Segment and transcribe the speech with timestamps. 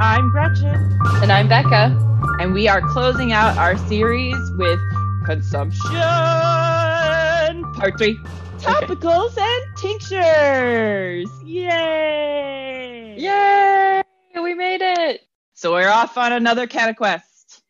[0.00, 0.96] I'm Gretchen.
[1.22, 1.98] And I'm Becca.
[2.38, 4.78] And we are closing out our series with
[5.24, 5.90] consumption.
[7.74, 8.16] Part three
[8.58, 9.42] topicals okay.
[9.42, 11.28] and tinctures.
[11.44, 13.16] Yay!
[13.18, 14.02] Yay!
[14.40, 15.22] We made it.
[15.54, 17.60] So we're off on another CannaQuest.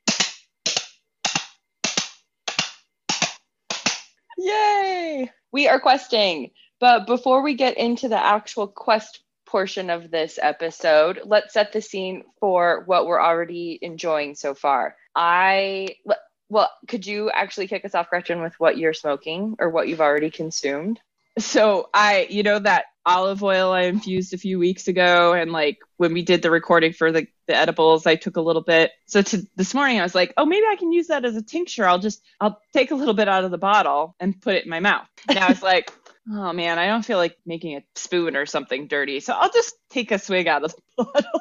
[4.36, 5.30] Yay!
[5.50, 6.50] We are questing.
[6.78, 11.80] But before we get into the actual quest portion of this episode, let's set the
[11.80, 14.94] scene for what we're already enjoying so far.
[15.16, 15.96] I,
[16.48, 20.00] well, could you actually kick us off, Gretchen, with what you're smoking or what you've
[20.00, 21.00] already consumed?
[21.38, 25.78] So I, you know, that olive oil I infused a few weeks ago, and like
[25.96, 28.90] when we did the recording for the, the edibles, I took a little bit.
[29.06, 31.42] So to this morning, I was like, oh, maybe I can use that as a
[31.42, 31.86] tincture.
[31.86, 34.70] I'll just, I'll take a little bit out of the bottle and put it in
[34.70, 35.06] my mouth.
[35.28, 35.92] And I was like,
[36.30, 39.20] oh man, I don't feel like making a spoon or something dirty.
[39.20, 41.32] So I'll just take a swig out of the bottle.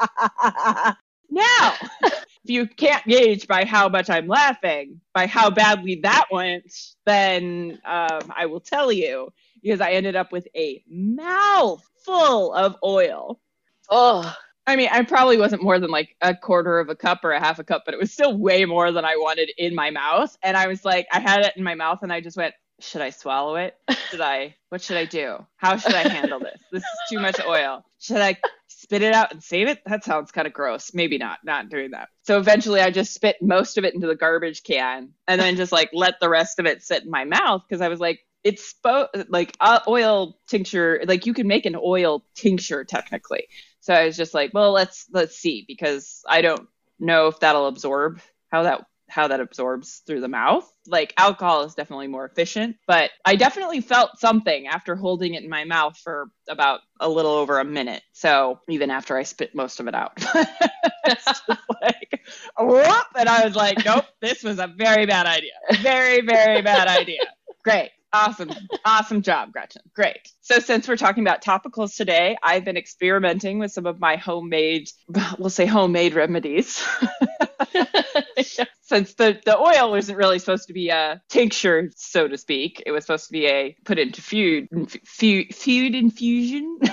[1.30, 6.72] now, if you can't gauge by how much I'm laughing, by how badly that went,
[7.06, 13.40] then um, I will tell you because I ended up with a mouthful of oil.
[13.88, 14.34] Oh.
[14.66, 17.40] I mean, I probably wasn't more than like a quarter of a cup or a
[17.40, 20.36] half a cup, but it was still way more than I wanted in my mouth.
[20.42, 23.02] And I was like, I had it in my mouth and I just went, should
[23.02, 23.76] I swallow it?
[24.10, 24.56] Should I?
[24.70, 25.46] What should I do?
[25.56, 26.60] How should I handle this?
[26.72, 27.84] This is too much oil.
[28.00, 28.36] Should I
[28.66, 29.80] spit it out and save it?
[29.86, 30.92] That sounds kind of gross.
[30.94, 31.38] Maybe not.
[31.44, 32.08] Not doing that.
[32.22, 35.70] So eventually, I just spit most of it into the garbage can and then just
[35.70, 38.72] like let the rest of it sit in my mouth because I was like, it's
[38.72, 41.02] spo- like uh, oil tincture.
[41.06, 43.46] Like you can make an oil tincture technically.
[43.80, 46.66] So I was just like, well, let's let's see because I don't
[46.98, 48.20] know if that'll absorb
[48.50, 50.70] how that how that absorbs through the mouth.
[50.86, 55.50] Like alcohol is definitely more efficient, but I definitely felt something after holding it in
[55.50, 58.02] my mouth for about a little over a minute.
[58.12, 62.20] So even after I spit most of it out, like,
[62.58, 65.52] whoop, and I was like, nope, this was a very bad idea.
[65.82, 67.20] Very, very bad idea.
[67.64, 67.90] Great.
[68.12, 68.50] Awesome.
[68.84, 69.82] Awesome job, Gretchen.
[69.94, 70.32] Great.
[70.40, 74.90] So, since we're talking about topicals today, I've been experimenting with some of my homemade,
[75.38, 76.82] we'll say homemade remedies.
[78.82, 82.92] Since the, the oil wasn't really supposed to be a tincture, so to speak, it
[82.92, 84.68] was supposed to be a put into food,
[85.04, 86.78] food, food infusion.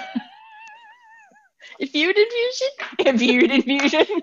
[1.92, 2.68] food infusion?
[3.18, 4.22] Food infusion.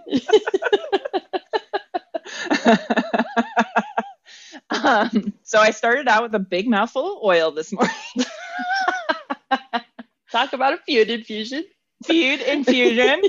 [4.70, 7.94] Um, so I started out with a big mouthful of oil this morning.
[10.32, 11.64] Talk about a feud infusion.
[12.04, 13.22] Feud infusion.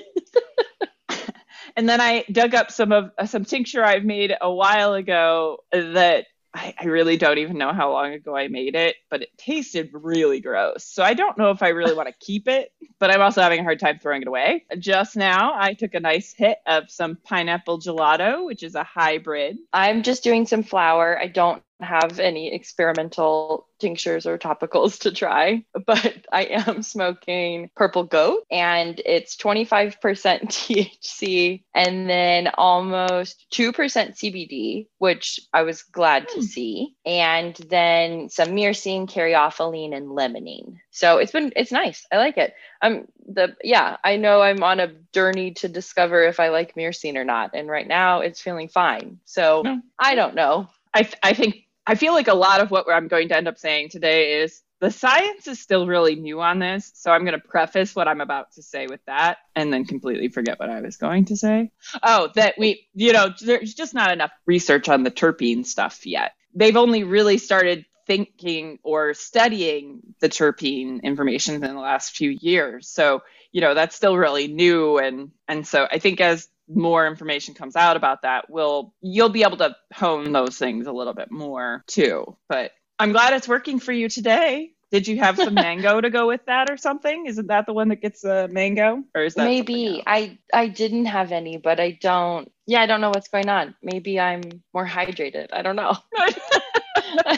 [1.75, 5.59] And then I dug up some of uh, some tincture I've made a while ago
[5.71, 6.25] that
[6.55, 9.89] I, I, really don't even know how long ago I made it, but it tasted
[9.91, 10.85] really gross.
[10.85, 13.59] So I don't know if I really want to keep it, but I'm also having
[13.59, 14.63] a hard time throwing it away.
[14.79, 19.57] Just now, I took a nice hit of some pineapple gelato, which is a hybrid.
[19.73, 21.19] I'm just doing some flower.
[21.19, 28.03] I don't have any experimental tinctures or topicals to try, but I am smoking Purple
[28.03, 36.35] Goat and it's 25% THC and then almost 2% CBD, which I was glad to
[36.35, 36.41] hmm.
[36.41, 40.77] see, and then some myrcene, caryophyllene, and limonene.
[40.91, 42.05] So it's been it's nice.
[42.11, 42.53] I like it.
[42.81, 47.17] I'm the yeah, I know I'm on a journey to discover if I like myrcene
[47.17, 49.19] or not, and right now it's feeling fine.
[49.25, 49.81] So no.
[49.99, 50.69] I don't know.
[50.95, 53.47] I, th- I think I feel like a lot of what I'm going to end
[53.47, 56.91] up saying today is the science is still really new on this.
[56.95, 60.29] So I'm going to preface what I'm about to say with that and then completely
[60.29, 61.71] forget what I was going to say.
[62.03, 66.33] Oh, that we, you know, there's just not enough research on the terpene stuff yet.
[66.53, 72.87] They've only really started thinking or studying the terpene information in the last few years.
[72.87, 77.53] So, you know, that's still really new and and so I think as more information
[77.53, 81.31] comes out about that, we'll you'll be able to hone those things a little bit
[81.31, 82.37] more too.
[82.49, 84.71] But I'm glad it's working for you today.
[84.91, 87.25] Did you have some mango to go with that or something?
[87.25, 89.03] Isn't that the one that gets a mango?
[89.13, 93.01] Or is that maybe I I didn't have any, but I don't yeah, I don't
[93.01, 93.75] know what's going on.
[93.83, 94.41] Maybe I'm
[94.73, 95.47] more hydrated.
[95.53, 95.95] I don't know.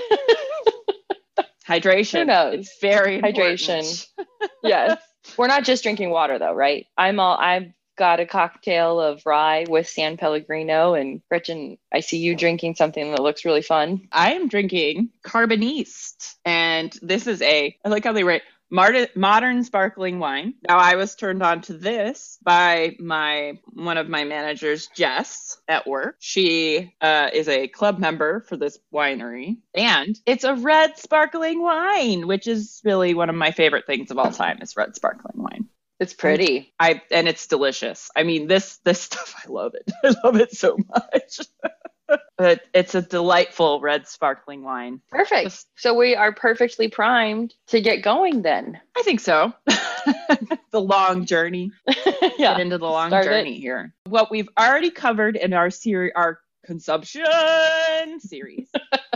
[1.67, 2.19] Hydration.
[2.19, 2.53] Who knows?
[2.53, 4.07] It's very hydration.
[4.63, 5.01] yes.
[5.35, 6.87] We're not just drinking water though, right?
[6.97, 10.93] I'm all I'm got a cocktail of rye with San Pellegrino.
[10.93, 14.07] And Gretchen, I see you drinking something that looks really fun.
[14.11, 16.35] I am drinking Carboniste.
[16.45, 20.53] And this is a, I like how they write modern sparkling wine.
[20.67, 25.87] Now I was turned on to this by my one of my managers, Jess, at
[25.87, 26.17] work.
[26.19, 32.27] She uh, is a club member for this winery, and it's a red sparkling wine,
[32.27, 34.59] which is really one of my favorite things of all time.
[34.61, 35.69] Is red sparkling wine.
[35.99, 36.73] It's pretty.
[36.79, 38.09] I and it's delicious.
[38.15, 39.91] I mean, this this stuff I love it.
[40.03, 41.39] I love it so much.
[42.37, 45.01] but it's a delightful red sparkling wine.
[45.09, 45.43] Perfect.
[45.45, 48.79] Just- So we are perfectly primed to get going then.
[48.95, 49.53] I think so.
[50.71, 51.71] the long journey.
[51.87, 52.57] Get yeah.
[52.59, 53.29] into the long Start it.
[53.29, 53.93] journey here.
[54.05, 57.25] What we've already covered in our series, our consumption
[58.19, 58.69] series.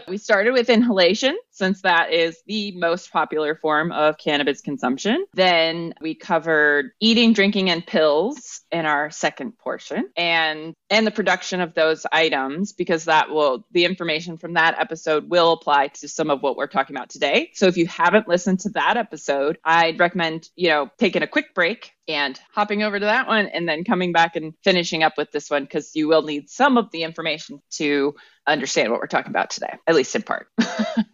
[0.07, 5.27] we started with inhalation, since that is the most popular form of cannabis consumption.
[5.35, 11.61] Then we covered eating, drinking, and pills in our second portion, and and the production
[11.61, 16.31] of those items, because that will the information from that episode will apply to some
[16.31, 17.51] of what we're talking about today.
[17.53, 21.53] So if you haven't listened to that episode, I'd recommend you know taking a quick
[21.53, 25.31] break and hopping over to that one and then coming back and finishing up with
[25.31, 28.15] this one because you will need some of the information to
[28.47, 30.47] understand what we're talking about today, at least in part.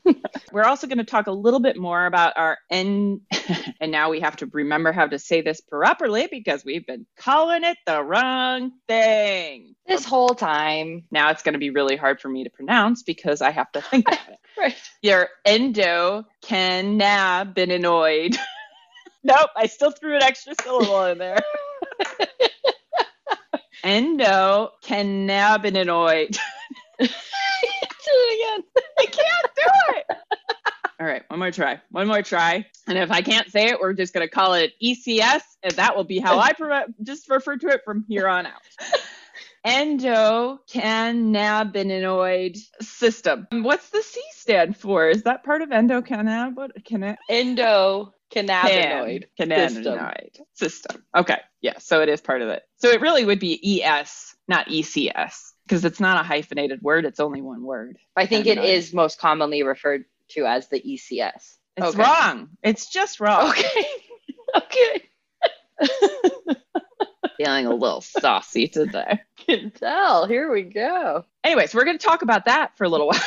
[0.57, 3.21] we're also going to talk a little bit more about our N,
[3.79, 7.63] and now we have to remember how to say this properly because we've been calling
[7.63, 9.75] it the wrong thing.
[9.87, 11.03] This whole time.
[11.11, 13.81] Now it's going to be really hard for me to pronounce because I have to
[13.81, 14.39] think about it.
[14.59, 14.75] Right.
[15.03, 18.37] Your endocannabinoid.
[19.23, 21.37] nope, I still threw an extra syllable in there.
[23.83, 26.39] Endocannabinoid.
[26.99, 28.63] Do it again.
[28.97, 30.05] I can't do it.
[30.99, 31.79] All right, one more try.
[31.91, 32.65] One more try.
[32.87, 35.95] And if I can't say it, we're just going to call it ECS, and that
[35.95, 38.53] will be how I pro- just refer to it from here on out.
[39.65, 43.47] Endocannabinoid system.
[43.51, 45.07] What's the C stand for?
[45.09, 46.83] Is that part of endocannabinoid?
[46.85, 48.11] Canna- Endocannabinoid.
[48.33, 49.23] Can- system.
[49.37, 51.03] cannabinoid system.
[51.15, 52.63] Okay, yeah, so it is part of it.
[52.77, 57.05] So it really would be ES, not ECS, because it's not a hyphenated word.
[57.05, 57.99] It's only one word.
[58.15, 61.57] I think it is most commonly referred to as the ECS.
[61.77, 62.01] It's Okay.
[62.01, 62.49] wrong.
[62.63, 63.49] It's just wrong.
[63.49, 63.85] Okay.
[64.55, 65.03] okay.
[67.37, 69.21] Feeling a little saucy today.
[69.37, 70.25] Can tell.
[70.25, 71.23] Here we go.
[71.43, 73.19] Anyways, we're going to talk about that for a little while.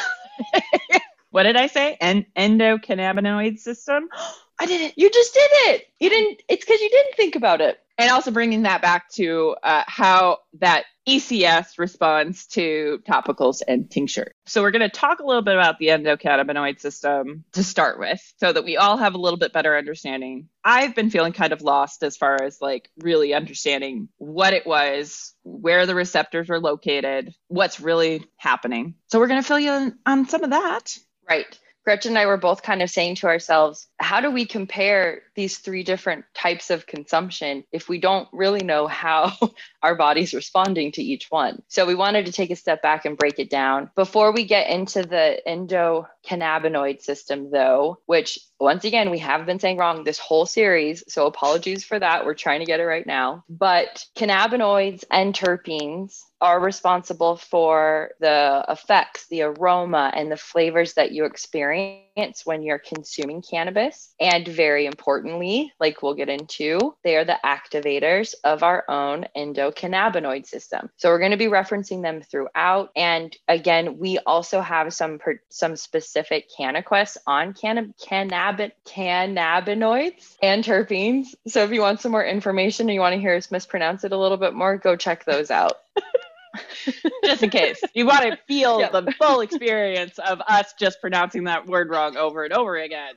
[1.30, 1.96] what did I say?
[2.00, 4.08] En- endocannabinoid system.
[4.58, 4.94] I did it.
[4.96, 5.86] You just did it.
[6.00, 6.42] You didn't.
[6.48, 7.78] It's because you didn't think about it.
[8.00, 14.32] And also bringing that back to uh, how that ECS responds to topicals and tincture.
[14.46, 18.20] So we're going to talk a little bit about the endocannabinoid system to start with
[18.38, 20.48] so that we all have a little bit better understanding.
[20.64, 25.34] I've been feeling kind of lost as far as like really understanding what it was,
[25.42, 28.94] where the receptors are located, what's really happening.
[29.08, 30.96] So we're going to fill you in on some of that.
[31.28, 31.58] Right.
[31.84, 35.56] Gretchen and I were both kind of saying to ourselves, how do we compare these
[35.56, 39.32] three different types of consumption if we don't really know how
[39.82, 41.62] our body's responding to each one?
[41.68, 43.90] So we wanted to take a step back and break it down.
[43.96, 49.78] Before we get into the endocannabinoid system, though, which once again, we have been saying
[49.78, 51.02] wrong this whole series.
[51.08, 52.26] So apologies for that.
[52.26, 53.42] We're trying to get it right now.
[53.48, 61.12] But cannabinoids and terpenes are responsible for the effects, the aroma, and the flavors that
[61.12, 62.09] you experience
[62.44, 64.14] when you're consuming cannabis.
[64.20, 70.46] And very importantly, like we'll get into, they are the activators of our own endocannabinoid
[70.46, 70.90] system.
[70.96, 72.90] So we're going to be referencing them throughout.
[72.96, 80.64] And again, we also have some per- some specific cannaquests on canna- cannabis cannabinoids and
[80.64, 81.26] terpenes.
[81.46, 84.12] So if you want some more information and you want to hear us mispronounce it
[84.12, 85.74] a little bit more, go check those out.
[87.24, 88.92] just in case you want to feel Yep.
[88.92, 93.14] the full experience of us just pronouncing that word wrong over and over again.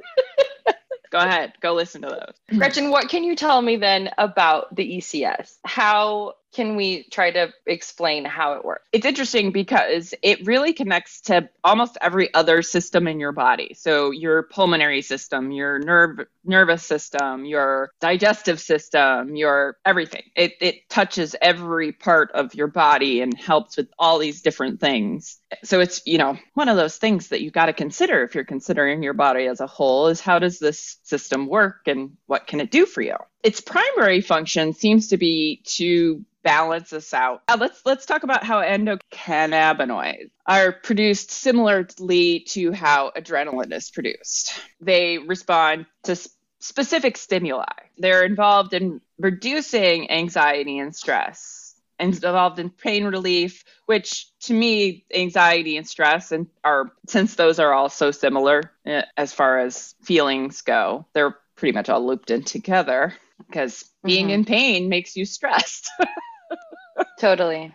[1.12, 2.58] go ahead, go listen to those.
[2.58, 5.58] Gretchen, what can you tell me then about the ECS?
[5.66, 8.88] How can we try to explain how it works?
[8.92, 13.74] It's interesting because it really connects to almost every other system in your body.
[13.78, 20.24] So your pulmonary system, your nerve nervous system, your digestive system, your everything.
[20.36, 25.40] It it touches every part of your body and helps with all these different things.
[25.64, 28.44] So it's, you know, one of those things that you got to consider if you're
[28.44, 32.60] considering your body as a whole is how does this system work and what can
[32.60, 33.16] it do for you?
[33.44, 37.42] Its primary function seems to be to balance us out.
[37.48, 44.54] Uh, let's let's talk about how endocannabinoids are produced similarly to how adrenaline is produced.
[44.82, 47.66] They respond to s- specific stimuli.
[47.98, 55.06] They're involved in reducing anxiety and stress and involved in pain relief, which to me,
[55.14, 59.96] anxiety and stress and are since those are all so similar eh, as far as
[60.02, 64.34] feelings go, they're pretty much all looped in together because being Mhm.
[64.34, 65.90] in pain makes you stressed.
[67.20, 67.74] Totally.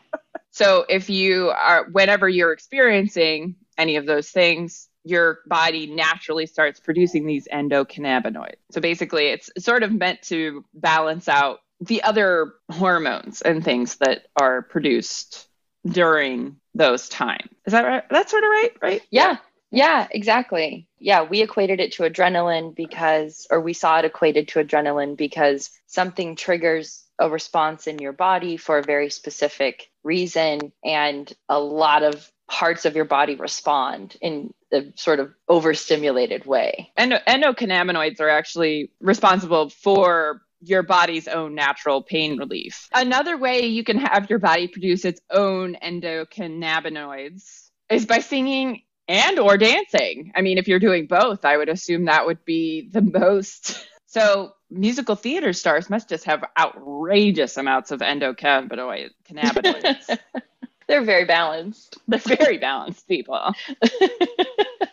[0.51, 6.81] So if you are, whenever you're experiencing any of those things, your body naturally starts
[6.81, 8.57] producing these endocannabinoids.
[8.73, 14.27] So basically, it's sort of meant to balance out the other hormones and things that
[14.37, 15.49] are produced
[15.87, 17.49] during those times.
[17.67, 18.03] Is that right?
[18.11, 19.03] That's sort of right, right?
[19.11, 19.37] Yeah.
[19.71, 20.89] Yeah, exactly.
[20.99, 25.71] Yeah, we equated it to adrenaline because, or we saw it equated to adrenaline because
[25.87, 30.73] something triggers a response in your body for a very specific reason.
[30.85, 36.93] And a lot of parts of your body respond in a sort of overstimulated way.
[36.97, 42.89] Endo- endocannabinoids are actually responsible for your body's own natural pain relief.
[42.93, 49.39] Another way you can have your body produce its own endocannabinoids is by singing and
[49.39, 50.33] or dancing.
[50.37, 53.85] I mean, if you're doing both, I would assume that would be the most.
[54.11, 59.11] So musical theater stars must just have outrageous amounts of endocannabinoids.
[60.89, 61.99] they're very balanced.
[62.09, 63.53] They're very balanced people.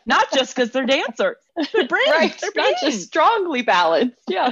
[0.05, 1.37] not just because they're dancers.
[1.55, 2.09] They're brains.
[2.11, 2.37] Right.
[2.41, 2.75] They're brains.
[2.81, 4.19] Not just strongly balanced.
[4.27, 4.51] Yeah.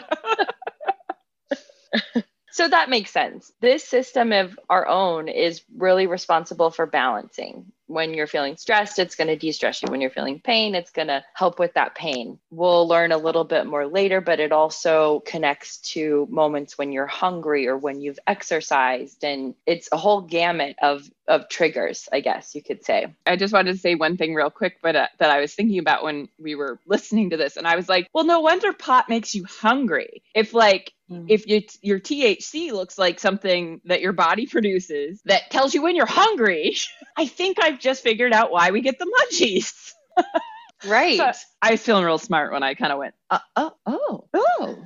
[2.51, 3.51] so that makes sense.
[3.60, 9.15] This system of our own is really responsible for balancing when you're feeling stressed, it's
[9.15, 9.89] going to de stress you.
[9.89, 12.39] When you're feeling pain, it's going to help with that pain.
[12.49, 17.07] We'll learn a little bit more later, but it also connects to moments when you're
[17.07, 19.23] hungry or when you've exercised.
[19.23, 23.13] And it's a whole gamut of, of triggers, I guess you could say.
[23.25, 25.79] I just wanted to say one thing real quick, but uh, that I was thinking
[25.79, 27.57] about when we were listening to this.
[27.57, 30.23] And I was like, well, no wonder pot makes you hungry.
[30.33, 31.25] If, like, mm.
[31.29, 35.95] if you, your THC looks like something that your body produces that tells you when
[35.95, 36.75] you're hungry,
[37.17, 39.93] I think I've just figured out why we get the munchies.
[40.86, 41.17] right.
[41.17, 41.31] So
[41.62, 44.86] I was feeling real smart when I kind of went, uh, oh, oh, oh.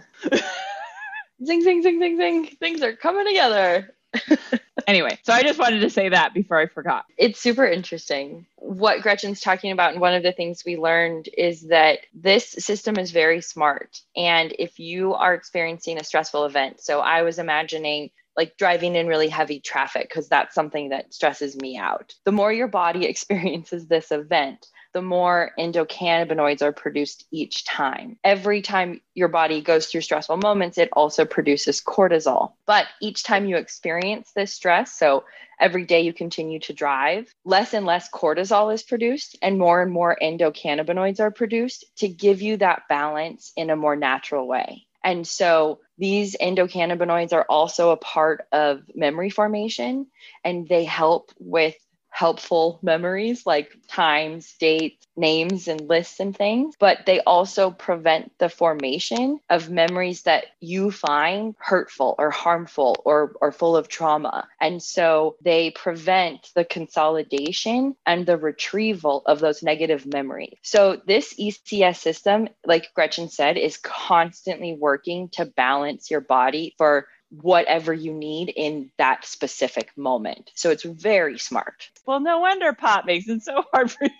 [1.45, 2.45] zing, zing, zing, zing, zing.
[2.59, 3.95] Things are coming together.
[4.87, 7.05] anyway, so I just wanted to say that before I forgot.
[7.17, 8.45] It's super interesting.
[8.55, 12.97] What Gretchen's talking about, and one of the things we learned is that this system
[12.97, 14.01] is very smart.
[14.15, 19.07] And if you are experiencing a stressful event, so I was imagining like driving in
[19.07, 22.13] really heavy traffic because that's something that stresses me out.
[22.23, 28.17] The more your body experiences this event, the more endocannabinoids are produced each time.
[28.23, 32.53] Every time your body goes through stressful moments, it also produces cortisol.
[32.65, 35.25] But each time you experience this stress, so
[35.59, 39.91] every day you continue to drive, less and less cortisol is produced and more and
[39.91, 44.87] more endocannabinoids are produced to give you that balance in a more natural way.
[45.03, 50.07] And so these endocannabinoids are also a part of memory formation
[50.43, 51.75] and they help with
[52.17, 58.49] helpful memories like times, dates, names, and lists and things, but they also prevent the
[58.49, 64.47] formation of memories that you find hurtful or harmful or, or full of trauma.
[64.59, 70.57] And so they prevent the consolidation and the retrieval of those negative memories.
[70.63, 77.05] So this ECS system, like Gretchen said, is constantly working to balance your body for
[77.29, 80.51] whatever you need in that specific moment.
[80.55, 81.89] So it's very smart.
[82.05, 84.15] Well, no wonder pot makes it so hard for you to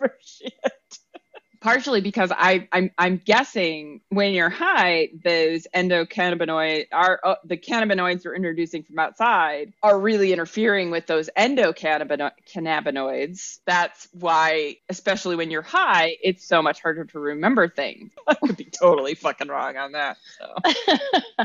[0.00, 0.52] remember shit.
[1.60, 8.22] Partially because I, I'm, I'm guessing when you're high, those endocannabinoids are uh, the cannabinoids
[8.22, 13.58] you're introducing from outside are really interfering with those endocannabinoids.
[13.66, 18.12] That's why, especially when you're high, it's so much harder to remember things.
[18.28, 20.16] I could be totally fucking wrong on that.
[20.38, 20.54] So.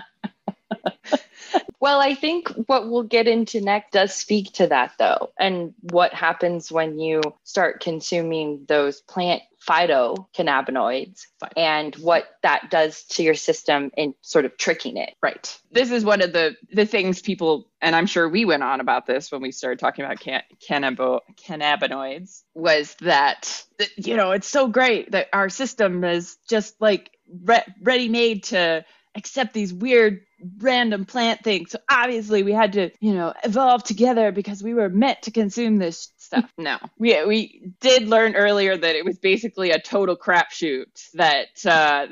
[1.80, 6.13] well, I think what we'll get into next does speak to that, though, and what
[6.13, 11.25] happens when you start consuming those plant phytocannabinoids
[11.56, 15.13] and what that does to your system in sort of tricking it.
[15.22, 15.58] Right.
[15.72, 19.06] This is one of the the things people and I'm sure we went on about
[19.06, 23.63] this when we started talking about can, cannabo, cannabinoids was that
[23.96, 27.12] you know it's so great that our system is just like
[27.44, 28.84] re- ready made to
[29.16, 30.22] accept these weird
[30.58, 31.66] random plant thing.
[31.66, 35.78] So obviously we had to, you know, evolve together because we were meant to consume
[35.78, 36.52] this stuff.
[36.58, 42.08] No, we we did learn earlier that it was basically a total crapshoot that uh,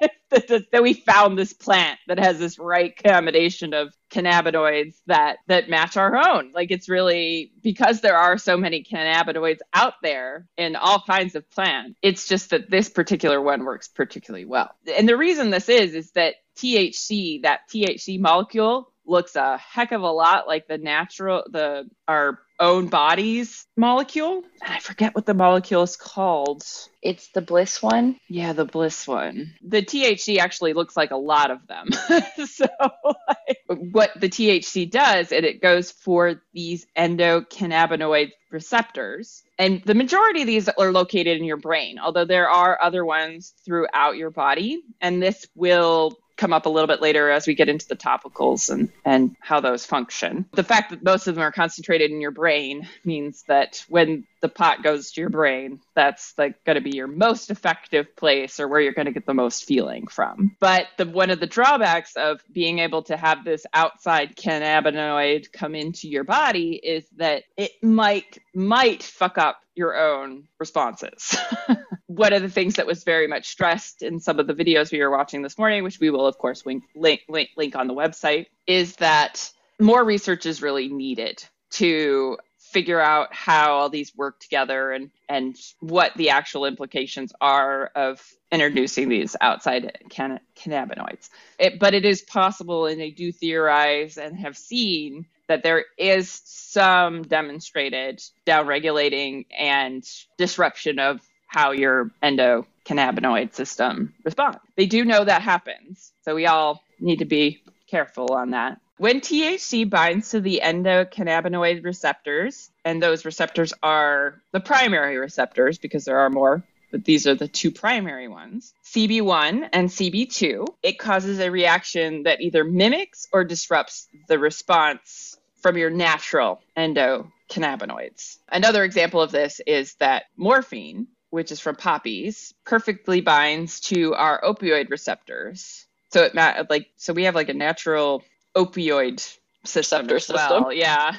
[0.30, 5.68] that, that we found this plant that has this right combination of cannabinoids that that
[5.68, 6.52] match our own.
[6.52, 11.48] Like it's really because there are so many cannabinoids out there in all kinds of
[11.50, 11.98] plants.
[12.02, 14.70] It's just that this particular one works particularly well.
[14.96, 20.02] And the reason this is is that THC, that THC molecule looks a heck of
[20.02, 24.42] a lot like the natural the our own body's molecule.
[24.62, 26.64] And I forget what the molecule is called.
[27.02, 28.18] It's the bliss one.
[28.28, 29.54] Yeah, the bliss one.
[29.62, 31.90] The THC actually looks like a lot of them.
[32.46, 32.66] so,
[33.04, 39.42] like, what the THC does, and it goes for these endocannabinoid receptors.
[39.58, 43.54] And the majority of these are located in your brain, although there are other ones
[43.64, 44.82] throughout your body.
[45.00, 48.70] And this will come up a little bit later as we get into the topicals
[48.70, 50.46] and, and how those function.
[50.52, 54.48] The fact that most of them are concentrated in your brain means that when the
[54.48, 58.68] pot goes to your brain, that's like going to be your most effective place or
[58.68, 60.54] where you're going to get the most feeling from.
[60.60, 65.74] But the one of the drawbacks of being able to have this outside cannabinoid come
[65.74, 71.36] into your body is that it might might fuck up your own responses.
[72.16, 75.00] one of the things that was very much stressed in some of the videos we
[75.00, 77.94] were watching this morning, which we will of course link link link, link on the
[77.94, 84.40] website, is that more research is really needed to figure out how all these work
[84.40, 91.28] together and and what the actual implications are of introducing these outside can- cannabinoids.
[91.58, 96.40] It, but it is possible, and they do theorize and have seen that there is
[96.44, 100.04] some demonstrated downregulating and
[100.38, 104.58] disruption of how your endocannabinoid system responds.
[104.76, 108.80] They do know that happens, so we all need to be careful on that.
[108.98, 116.06] When THC binds to the endocannabinoid receptors, and those receptors are the primary receptors because
[116.06, 121.40] there are more, but these are the two primary ones, CB1 and CB2, it causes
[121.40, 128.38] a reaction that either mimics or disrupts the response from your natural endocannabinoids.
[128.48, 134.40] Another example of this is that morphine, which is from poppies, perfectly binds to our
[134.40, 135.84] opioid receptors.
[136.10, 136.34] So it
[136.70, 138.24] like so we have like a natural
[138.56, 139.20] opioid
[139.66, 140.70] system Receptor well.
[140.70, 140.78] system.
[140.78, 141.14] Yeah.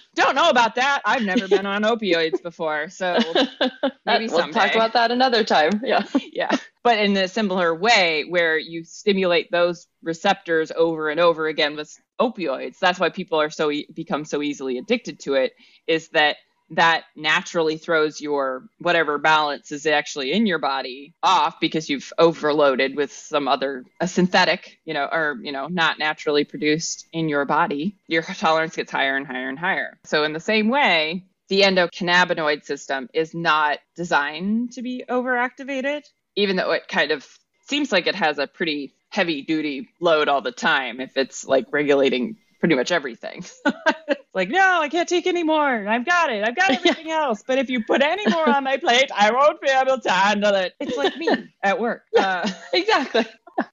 [0.14, 1.02] Don't know about that.
[1.04, 2.88] I've never been on opioids before.
[2.88, 3.18] So
[4.06, 5.82] Maybe we'll talk about that another time.
[5.84, 6.04] Yeah.
[6.32, 6.56] yeah.
[6.82, 11.94] But in a similar way where you stimulate those receptors over and over again with
[12.18, 12.78] opioids.
[12.78, 15.52] That's why people are so e- become so easily addicted to it
[15.86, 16.36] is that
[16.70, 22.96] that naturally throws your whatever balance is actually in your body off because you've overloaded
[22.96, 27.44] with some other a synthetic, you know, or you know, not naturally produced in your
[27.44, 27.96] body.
[28.08, 29.98] Your tolerance gets higher and higher and higher.
[30.04, 36.02] So in the same way, the endocannabinoid system is not designed to be overactivated,
[36.34, 37.26] even though it kind of
[37.68, 41.66] seems like it has a pretty heavy duty load all the time if it's like
[41.70, 43.44] regulating pretty much everything.
[44.36, 45.88] like, no, I can't take any more.
[45.88, 46.46] I've got it.
[46.46, 47.42] I've got everything else.
[47.44, 50.54] But if you put any more on my plate, I won't be able to handle
[50.54, 50.74] it.
[50.78, 51.28] It's like me
[51.62, 52.02] at work.
[52.16, 53.26] Uh, Exactly.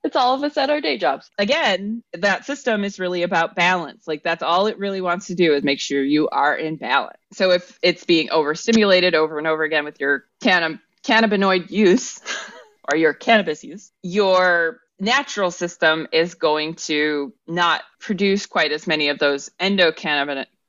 [0.05, 1.29] It's all of us at our day jobs.
[1.37, 4.07] again, that system is really about balance.
[4.07, 7.17] Like that's all it really wants to do is make sure you are in balance.
[7.33, 12.21] So if it's being overstimulated over and over again with your canna- cannabinoid use
[12.89, 19.09] or your cannabis use, your natural system is going to not produce quite as many
[19.09, 19.49] of those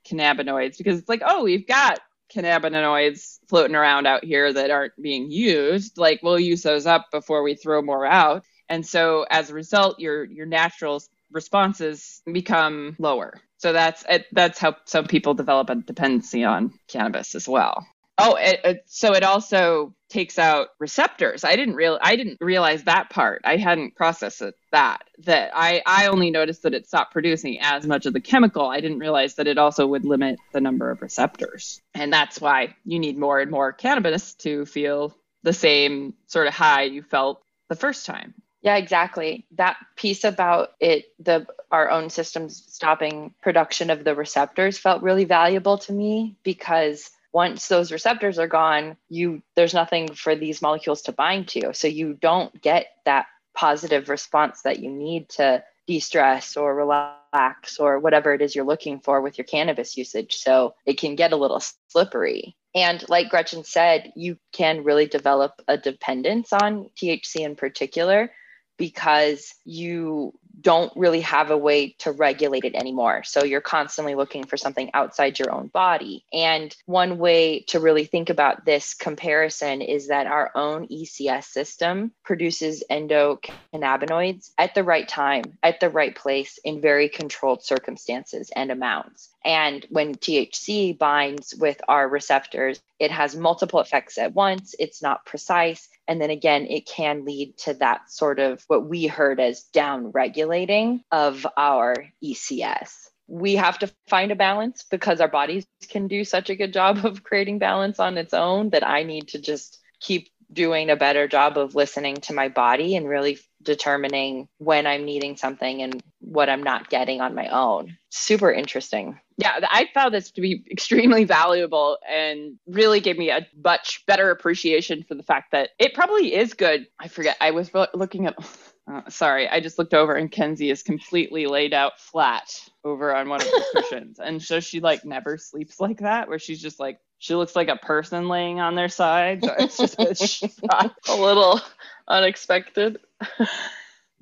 [0.04, 2.00] endocannabinoids because it's like, oh, we've got
[2.34, 5.98] cannabinoids floating around out here that aren't being used.
[5.98, 8.44] Like we'll use those up before we throw more out.
[8.68, 13.34] And so as a result, your your natural responses become lower.
[13.58, 17.86] So that's that's how some people develop a dependency on cannabis as well.
[18.16, 21.42] Oh, it, it, so it also takes out receptors.
[21.42, 23.42] I didn't real I didn't realize that part.
[23.44, 27.84] I hadn't processed it, that that I I only noticed that it stopped producing as
[27.84, 28.64] much of the chemical.
[28.64, 31.82] I didn't realize that it also would limit the number of receptors.
[31.94, 36.54] And that's why you need more and more cannabis to feel the same sort of
[36.54, 38.34] high you felt the first time.
[38.62, 39.46] Yeah, exactly.
[39.56, 45.24] That piece about it, the our own systems stopping production of the receptors felt really
[45.24, 51.02] valuable to me because once those receptors are gone, you there's nothing for these molecules
[51.02, 51.74] to bind to.
[51.74, 57.98] So you don't get that positive response that you need to de-stress or relax or
[57.98, 60.36] whatever it is you're looking for with your cannabis usage.
[60.36, 62.56] So it can get a little slippery.
[62.72, 68.30] And like Gretchen said, you can really develop a dependence on THC in particular
[68.78, 73.22] because you don't really have a way to regulate it anymore.
[73.24, 76.24] So you're constantly looking for something outside your own body.
[76.32, 82.12] And one way to really think about this comparison is that our own ECS system
[82.24, 88.70] produces endocannabinoids at the right time, at the right place, in very controlled circumstances and
[88.70, 89.30] amounts.
[89.44, 94.74] And when THC binds with our receptors, it has multiple effects at once.
[94.78, 95.88] It's not precise.
[96.06, 100.10] And then again, it can lead to that sort of what we heard as down
[100.10, 103.08] regulating of our ECS.
[103.26, 107.04] we have to find a balance because our bodies can do such a good job
[107.06, 111.26] of creating balance on its own that I need to just keep doing a better
[111.26, 116.50] job of listening to my body and really determining when I'm needing something and what
[116.50, 117.96] I'm not getting on my own.
[118.10, 119.18] Super interesting.
[119.36, 124.30] Yeah, I found this to be extremely valuable and really gave me a much better
[124.30, 126.86] appreciation for the fact that it probably is good.
[127.00, 128.36] I forget, I was looking at.
[128.86, 132.50] Uh, sorry, I just looked over and Kenzie is completely laid out flat
[132.84, 134.20] over on one of the cushions.
[134.20, 137.68] And so she like never sleeps like that, where she's just like she looks like
[137.68, 139.42] a person laying on their side.
[139.42, 141.62] So it's just a, a little
[142.06, 143.00] unexpected.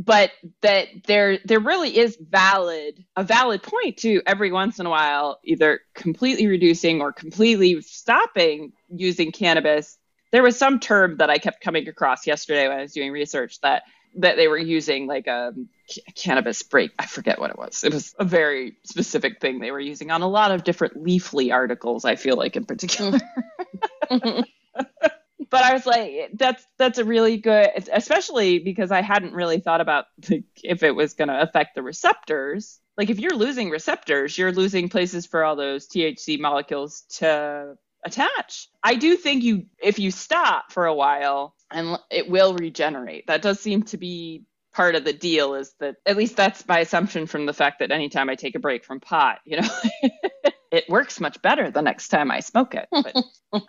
[0.05, 0.31] But
[0.63, 5.39] that there there really is valid a valid point to every once in a while
[5.45, 9.99] either completely reducing or completely stopping using cannabis.
[10.33, 13.61] There was some term that I kept coming across yesterday when I was doing research
[13.61, 13.83] that
[14.17, 15.69] that they were using like um,
[16.09, 16.91] a cannabis break.
[16.99, 17.85] I forget what it was.
[17.85, 21.53] It was a very specific thing they were using on a lot of different Leafly
[21.53, 22.05] articles.
[22.05, 23.21] I feel like in particular.
[24.11, 24.41] Mm-hmm.
[25.53, 29.83] but I was like, that's that's a really good, especially because I hadn't really thought
[29.83, 32.81] about the, if it was going to affect the receptors.
[32.97, 38.69] Like if you're losing receptors, you're losing places for all those THC molecules to attach.
[38.83, 43.27] I do think you, if you stop for a while, and it will regenerate.
[43.27, 46.79] That does seem to be part of the deal is that at least that's my
[46.79, 49.69] assumption from the fact that anytime I take a break from pot, you know,
[50.73, 52.89] it works much better the next time I smoke it.
[52.91, 53.15] But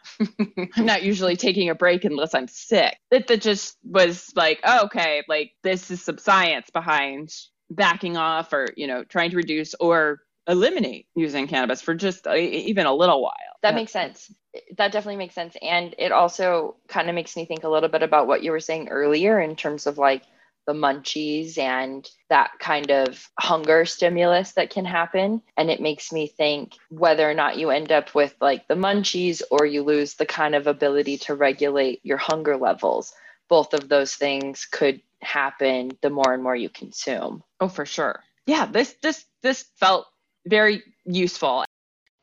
[0.77, 2.97] I'm not usually taking a break unless I'm sick.
[3.11, 7.35] It that just was like, oh, okay, like this is some science behind
[7.69, 12.37] backing off or, you know, trying to reduce or eliminate using cannabis for just a,
[12.37, 13.33] even a little while.
[13.61, 13.75] That yeah.
[13.75, 14.31] makes sense.
[14.77, 15.57] That definitely makes sense.
[15.61, 18.61] And it also kind of makes me think a little bit about what you were
[18.61, 20.23] saying earlier in terms of like
[20.65, 25.41] the munchies and that kind of hunger stimulus that can happen.
[25.57, 29.41] And it makes me think whether or not you end up with like the munchies
[29.51, 33.13] or you lose the kind of ability to regulate your hunger levels.
[33.49, 37.43] Both of those things could happen the more and more you consume.
[37.59, 38.23] Oh, for sure.
[38.45, 40.07] Yeah, this this this felt
[40.45, 41.65] very useful.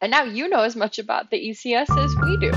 [0.00, 2.52] And now you know as much about the ECS as we do.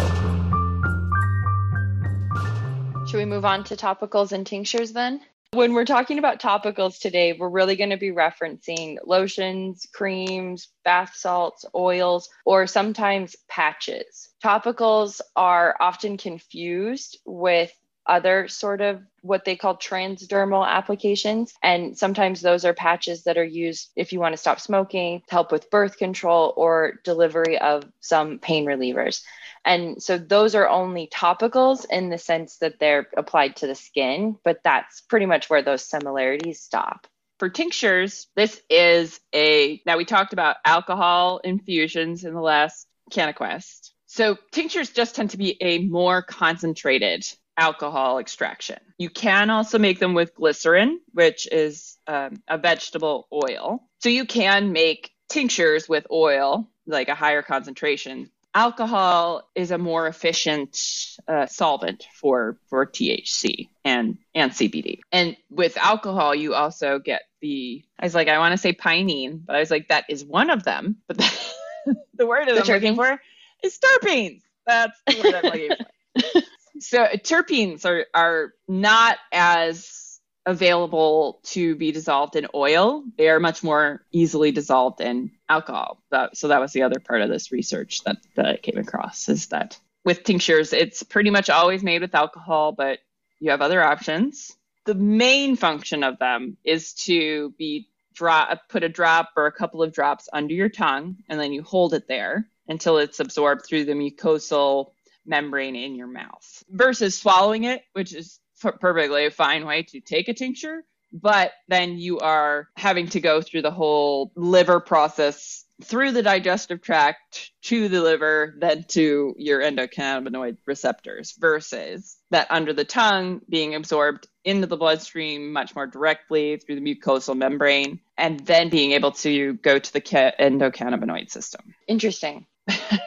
[3.06, 5.22] Should we move on to topicals and tinctures then?
[5.54, 11.13] When we're talking about topicals today, we're really going to be referencing lotions, creams, bath
[11.13, 14.30] salts, oils, or sometimes patches.
[14.44, 17.72] Topicals are often confused with
[18.06, 21.54] other sort of what they call transdermal applications.
[21.62, 25.52] And sometimes those are patches that are used if you want to stop smoking, help
[25.52, 29.24] with birth control, or delivery of some pain relievers.
[29.66, 34.38] And so those are only topicals in the sense that they're applied to the skin,
[34.44, 37.08] but that's pretty much where those similarities stop.
[37.39, 43.92] For tinctures, this is a now we talked about alcohol infusions in the last CannaQuest.
[44.06, 47.26] So tinctures just tend to be a more concentrated
[47.58, 48.80] alcohol extraction.
[48.98, 53.84] You can also make them with glycerin, which is um, a vegetable oil.
[54.00, 58.30] So you can make tinctures with oil, like a higher concentration.
[58.56, 60.80] Alcohol is a more efficient
[61.28, 65.00] uh, solvent for for THC and and CBD.
[65.12, 67.84] And with alcohol, you also get the.
[68.00, 70.52] I was like, I want to say pinene, but I was like, that is one
[70.52, 70.98] of them.
[71.08, 73.20] But the, the word the I'm looking for
[73.63, 74.42] is terpenes.
[74.68, 76.42] That's the word I'm looking for.
[76.84, 80.04] so terpenes are are not as
[80.46, 83.04] available to be dissolved in oil.
[83.17, 86.04] They are much more easily dissolved in alcohol.
[86.34, 89.48] So that was the other part of this research that, that I came across is
[89.48, 93.00] that with tinctures, it's pretty much always made with alcohol, but
[93.39, 94.52] you have other options.
[94.86, 99.82] The main function of them is to be drop, put a drop or a couple
[99.82, 103.86] of drops under your tongue, and then you hold it there until it's absorbed through
[103.86, 104.92] the mucosal
[105.26, 110.28] membrane in your mouth versus swallowing it, which is perfectly a fine way to take
[110.28, 110.84] a tincture.
[111.12, 116.82] But then you are having to go through the whole liver process through the digestive
[116.82, 123.76] tract to the liver, then to your endocannabinoid receptors, versus that under the tongue being
[123.76, 129.12] absorbed into the bloodstream much more directly through the mucosal membrane, and then being able
[129.12, 131.74] to go to the endocannabinoid system.
[131.88, 132.46] Interesting.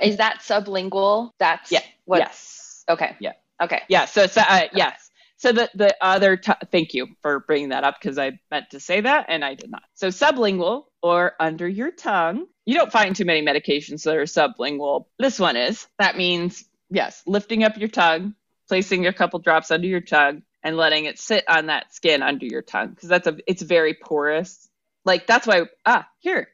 [0.02, 1.30] Is that sublingual?
[1.38, 1.80] That's yeah.
[2.04, 2.84] What, yes.
[2.88, 3.16] Okay.
[3.20, 3.32] Yeah.
[3.62, 3.82] Okay.
[3.88, 4.04] Yeah.
[4.04, 5.10] So, so uh, yes.
[5.38, 8.80] So the the other t- thank you for bringing that up because I meant to
[8.80, 9.82] say that and I did not.
[9.94, 12.46] So sublingual or under your tongue.
[12.64, 15.06] You don't find too many medications that are sublingual.
[15.18, 15.86] This one is.
[15.98, 18.34] That means yes, lifting up your tongue,
[18.68, 22.46] placing a couple drops under your tongue, and letting it sit on that skin under
[22.46, 24.68] your tongue because that's a it's very porous.
[25.04, 26.48] Like that's why ah here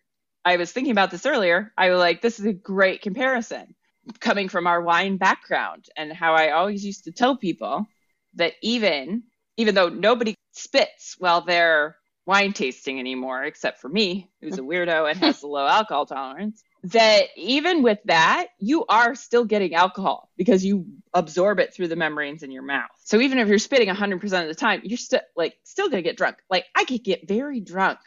[0.45, 1.73] I was thinking about this earlier.
[1.77, 3.75] I was like, this is a great comparison
[4.21, 7.87] coming from our wine background and how I always used to tell people
[8.35, 9.25] that even
[9.57, 15.11] even though nobody spits while they're wine tasting anymore, except for me, who's a weirdo
[15.11, 20.31] and has a low alcohol tolerance, that even with that, you are still getting alcohol
[20.37, 22.91] because you absorb it through the membranes in your mouth.
[23.05, 26.09] So even if you're spitting 100% of the time, you're still like still going to
[26.09, 26.37] get drunk.
[26.49, 27.99] Like I could get very drunk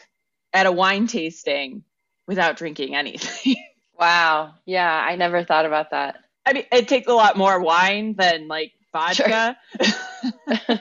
[0.54, 1.84] at a wine tasting
[2.28, 3.56] without drinking anything.
[4.00, 4.54] wow.
[4.66, 6.18] Yeah, I never thought about that.
[6.46, 9.58] I mean, it takes a lot more wine than like vodka.
[9.82, 10.80] Sure.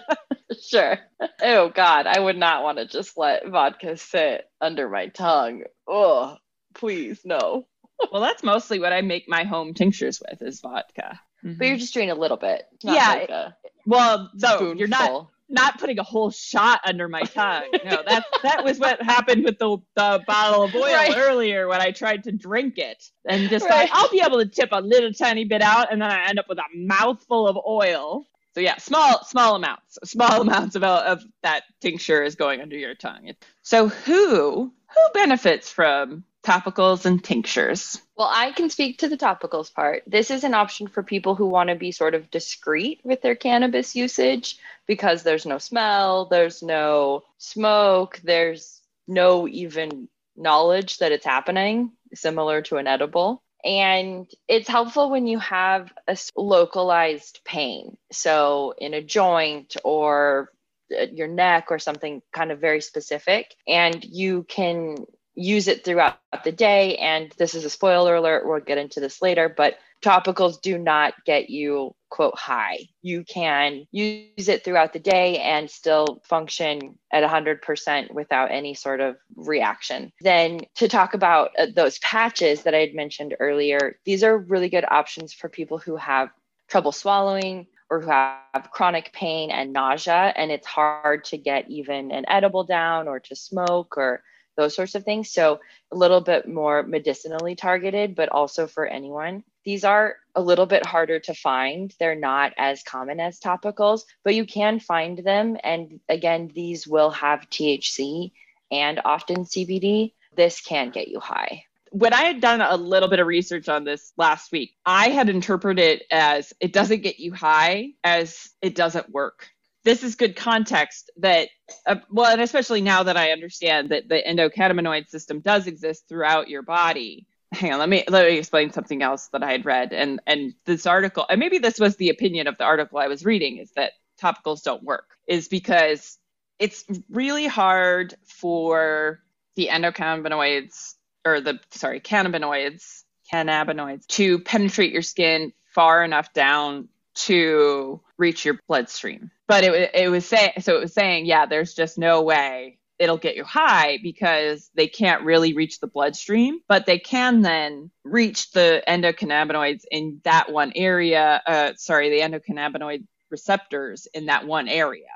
[0.69, 0.99] sure.
[1.41, 5.63] Oh God, I would not want to just let vodka sit under my tongue.
[5.89, 6.37] Oh,
[6.75, 7.67] please no.
[8.13, 11.21] well, that's mostly what I make my home tinctures with is vodka.
[11.45, 11.59] Mm-hmm.
[11.59, 12.65] But you're just doing a little bit.
[12.83, 13.27] yeah.
[13.29, 13.53] Like
[13.87, 17.69] well, so you're not not putting a whole shot under my tongue.
[17.85, 21.17] No, that that was what happened with the, the bottle of oil right.
[21.17, 23.89] earlier when I tried to drink it and just right.
[23.89, 26.39] thought I'll be able to tip a little tiny bit out, and then I end
[26.39, 28.27] up with a mouthful of oil.
[28.55, 32.95] So yeah, small small amounts, small amounts of of that tincture is going under your
[32.95, 33.33] tongue.
[33.63, 38.01] So who who benefits from topicals and tinctures?
[38.17, 40.05] Well, I can speak to the topicals part.
[40.07, 43.35] This is an option for people who want to be sort of discreet with their
[43.35, 51.27] cannabis usage because there's no smell, there's no smoke, there's no even knowledge that it's
[51.27, 53.43] happening, similar to an edible.
[53.65, 57.97] And it's helpful when you have a localized pain.
[58.13, 60.53] So, in a joint or
[60.97, 66.19] uh, your neck or something kind of very specific, and you can use it throughout
[66.45, 66.97] the day.
[66.97, 71.15] And this is a spoiler alert, we'll get into this later, but topicals do not
[71.25, 77.29] get you quote high you can use it throughout the day and still function at
[77.29, 82.79] 100% without any sort of reaction then to talk about uh, those patches that i
[82.79, 86.29] had mentioned earlier these are really good options for people who have
[86.69, 92.13] trouble swallowing or who have chronic pain and nausea and it's hard to get even
[92.13, 94.23] an edible down or to smoke or
[94.57, 95.61] those sorts of things so
[95.93, 100.85] a little bit more medicinally targeted but also for anyone these are a little bit
[100.85, 101.95] harder to find.
[101.99, 105.57] They're not as common as topicals, but you can find them.
[105.65, 108.33] And again, these will have THC
[108.71, 110.13] and often CBD.
[110.37, 111.65] This can get you high.
[111.91, 115.29] When I had done a little bit of research on this last week, I had
[115.29, 119.49] interpreted it as it doesn't get you high, as it doesn't work
[119.85, 121.49] this is good context that
[121.87, 126.49] uh, well and especially now that i understand that the endocannabinoid system does exist throughout
[126.49, 127.27] your body.
[127.53, 129.93] Hang on let me let me explain something else that i had read.
[129.93, 133.25] And and this article and maybe this was the opinion of the article i was
[133.25, 136.19] reading is that topicals don't work is because
[136.59, 139.21] it's really hard for
[139.57, 140.95] the endocannabinoids
[141.25, 148.59] or the sorry cannabinoids cannabinoids to penetrate your skin far enough down to reach your
[148.69, 152.79] bloodstream but it, it was saying so it was saying yeah there's just no way
[152.99, 157.91] it'll get you high because they can't really reach the bloodstream, but they can then
[158.05, 161.43] reach the endocannabinoids in that one area.
[161.47, 165.09] Uh, sorry, the endocannabinoid receptors in that one area.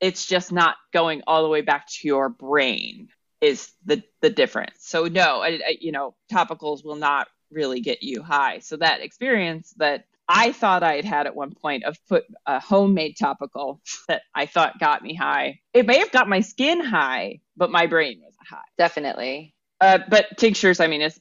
[0.00, 3.08] It's just not going all the way back to your brain
[3.40, 4.76] is the the difference.
[4.80, 8.58] So no, I, I, you know, topicals will not really get you high.
[8.58, 12.60] So that experience that I thought I had had at one point of put a
[12.60, 15.60] homemade topical that I thought got me high.
[15.72, 18.62] It may have got my skin high, but my brain was high.
[18.78, 19.54] Definitely.
[19.80, 21.18] Uh, but tinctures, I mean, it's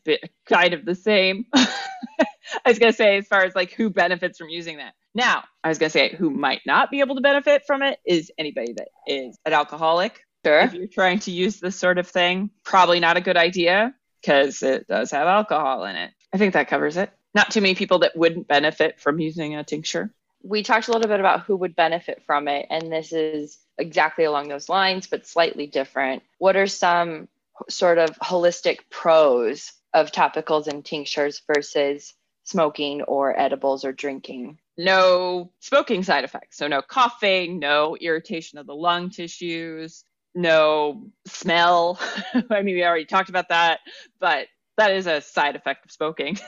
[0.48, 1.46] kind of the same.
[1.56, 4.94] I was gonna say, as far as like who benefits from using that.
[5.16, 8.32] Now, I was gonna say who might not be able to benefit from it is
[8.38, 10.22] anybody that is an alcoholic.
[10.46, 10.60] Sure.
[10.60, 14.62] If you're trying to use this sort of thing, probably not a good idea because
[14.62, 16.12] it does have alcohol in it.
[16.34, 19.64] I think that covers it not too many people that wouldn't benefit from using a
[19.64, 20.14] tincture.
[20.44, 24.26] We talked a little bit about who would benefit from it, and this is exactly
[24.26, 26.24] along those lines, but slightly different.
[26.38, 27.28] What are some
[27.70, 34.60] sort of holistic pros of topicals and tinctures versus smoking or edibles or drinking?
[34.78, 36.58] No smoking side effects.
[36.58, 40.04] So, no coughing, no irritation of the lung tissues,
[40.36, 42.00] no smell.
[42.50, 43.80] I mean, we already talked about that,
[44.20, 46.38] but that is a side effect of smoking.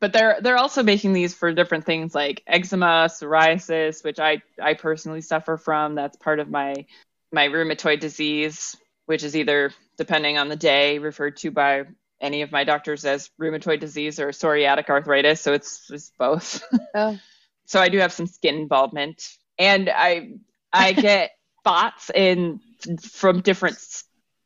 [0.00, 4.74] but they're they're also making these for different things like eczema, psoriasis, which I I
[4.74, 5.94] personally suffer from.
[5.94, 6.86] That's part of my
[7.32, 11.84] my rheumatoid disease, which is either depending on the day referred to by
[12.20, 15.40] any of my doctors as rheumatoid disease or psoriatic arthritis.
[15.40, 16.62] So it's, it's both.
[16.94, 17.18] Oh.
[17.66, 19.22] so I do have some skin involvement,
[19.58, 20.30] and I
[20.72, 21.30] I get
[21.60, 22.60] spots in
[23.02, 23.76] from different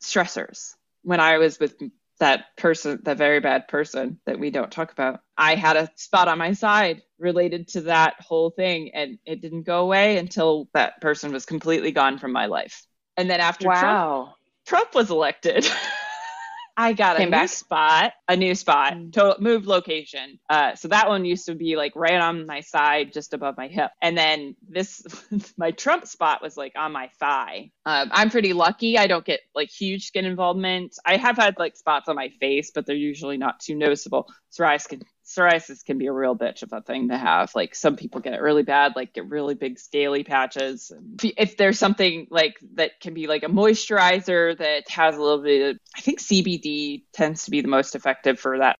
[0.01, 1.75] stressors when I was with
[2.23, 6.29] that person, that very bad person that we don't talk about, I had a spot
[6.29, 8.91] on my side related to that whole thing.
[8.93, 12.85] And it didn't go away until that person was completely gone from my life.
[13.17, 13.79] And then after wow.
[13.79, 15.69] Trump, Trump was elected.
[16.75, 17.41] I got Came a back?
[17.43, 19.13] new spot, a new spot, Mm.
[19.13, 20.39] to moved location.
[20.49, 23.67] Uh, so that one used to be like right on my side, just above my
[23.67, 23.91] hip.
[24.01, 25.03] And then this,
[25.57, 27.69] my Trump spot was like on my thigh.
[27.85, 28.97] Um, I'm pretty lucky.
[28.97, 30.95] I don't get like huge skin involvement.
[31.05, 34.27] I have had like spots on my face, but they're usually not too noticeable.
[34.51, 37.53] Psoriasis can, psoriasis can be a real bitch of a thing to have.
[37.55, 40.91] Like some people get it really bad, like get really big scaly patches.
[41.21, 45.43] If, if there's something like that can be like a moisturizer that has a little
[45.43, 48.77] bit of, I think CBD tends to be the most effective for that.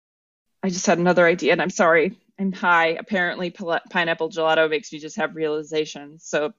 [0.61, 2.17] I just had another idea and I'm sorry.
[2.39, 2.97] I'm high.
[2.99, 6.25] Apparently, pineapple gelato makes me just have realizations.
[6.25, 6.53] So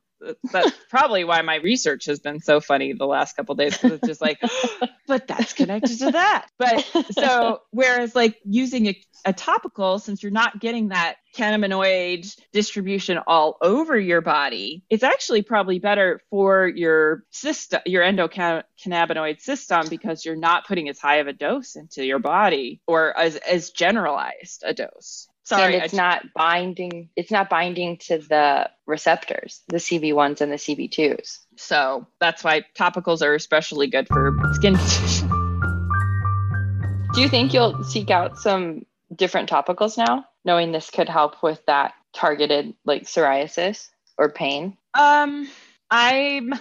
[0.52, 4.06] that's probably why my research has been so funny the last couple days because it's
[4.06, 4.40] just like,
[5.06, 6.46] but that's connected to that.
[6.58, 13.18] But so whereas like using a, a topical, since you're not getting that cannabinoid distribution
[13.26, 20.24] all over your body, it's actually probably better for your system, your endocannabinoid system, because
[20.24, 24.62] you're not putting as high of a dose into your body or as as generalized
[24.64, 25.28] a dose.
[25.44, 30.50] Sorry, and it's I- not binding it's not binding to the receptors the cb1s and
[30.52, 35.20] the cb2s so that's why topicals are especially good for skin conditions.
[37.14, 41.64] do you think you'll seek out some different topicals now knowing this could help with
[41.66, 45.48] that targeted like psoriasis or pain Um,
[45.90, 46.52] I'm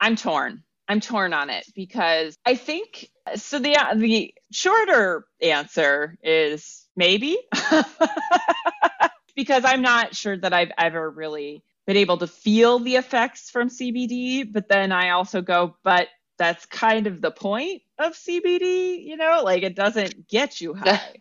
[0.00, 0.64] I'm torn.
[0.88, 3.58] I'm torn on it because I think so.
[3.58, 7.38] The the shorter answer is maybe
[9.36, 13.68] because I'm not sure that I've ever really been able to feel the effects from
[13.68, 14.50] CBD.
[14.50, 16.08] But then I also go, but
[16.38, 21.00] that's kind of the point of CBD, you know, like it doesn't get you high.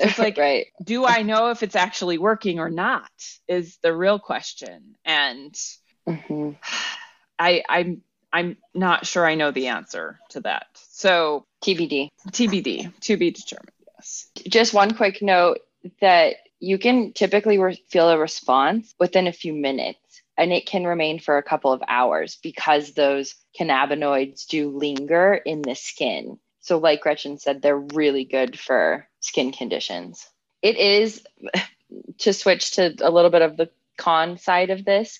[0.00, 3.10] It's like- right Do I know if it's actually working or not?
[3.48, 4.94] Is the real question.
[5.04, 5.52] And
[6.08, 6.56] Mhm.
[7.40, 10.66] I, I'm I'm not sure I know the answer to that.
[10.74, 13.72] So tbd TBD, to be determined.
[13.96, 14.28] Yes.
[14.48, 15.58] just one quick note
[16.00, 20.86] that you can typically re- feel a response within a few minutes and it can
[20.86, 26.38] remain for a couple of hours because those cannabinoids do linger in the skin.
[26.60, 30.26] So, like Gretchen said, they're really good for skin conditions.
[30.62, 31.24] It is
[32.18, 35.18] to switch to a little bit of the con side of this.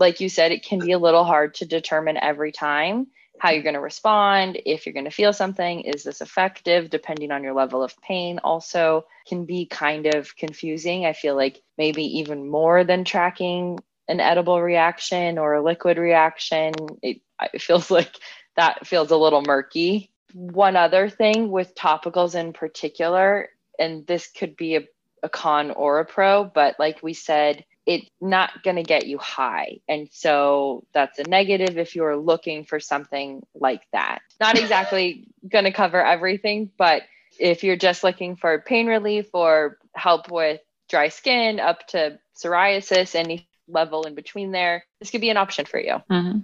[0.00, 3.06] Like you said, it can be a little hard to determine every time
[3.40, 7.30] how you're going to respond, if you're going to feel something, is this effective, depending
[7.30, 11.06] on your level of pain, also can be kind of confusing.
[11.06, 16.74] I feel like maybe even more than tracking an edible reaction or a liquid reaction.
[17.02, 17.22] It,
[17.54, 18.14] it feels like
[18.56, 20.10] that feels a little murky.
[20.34, 24.82] One other thing with topicals in particular, and this could be a,
[25.22, 29.18] a con or a pro, but like we said, it's not going to get you
[29.18, 29.80] high.
[29.88, 34.20] And so that's a negative if you're looking for something like that.
[34.38, 37.02] Not exactly going to cover everything, but
[37.36, 43.16] if you're just looking for pain relief or help with dry skin up to psoriasis,
[43.16, 45.96] any level in between there, this could be an option for you.
[46.08, 46.38] Mm-hmm.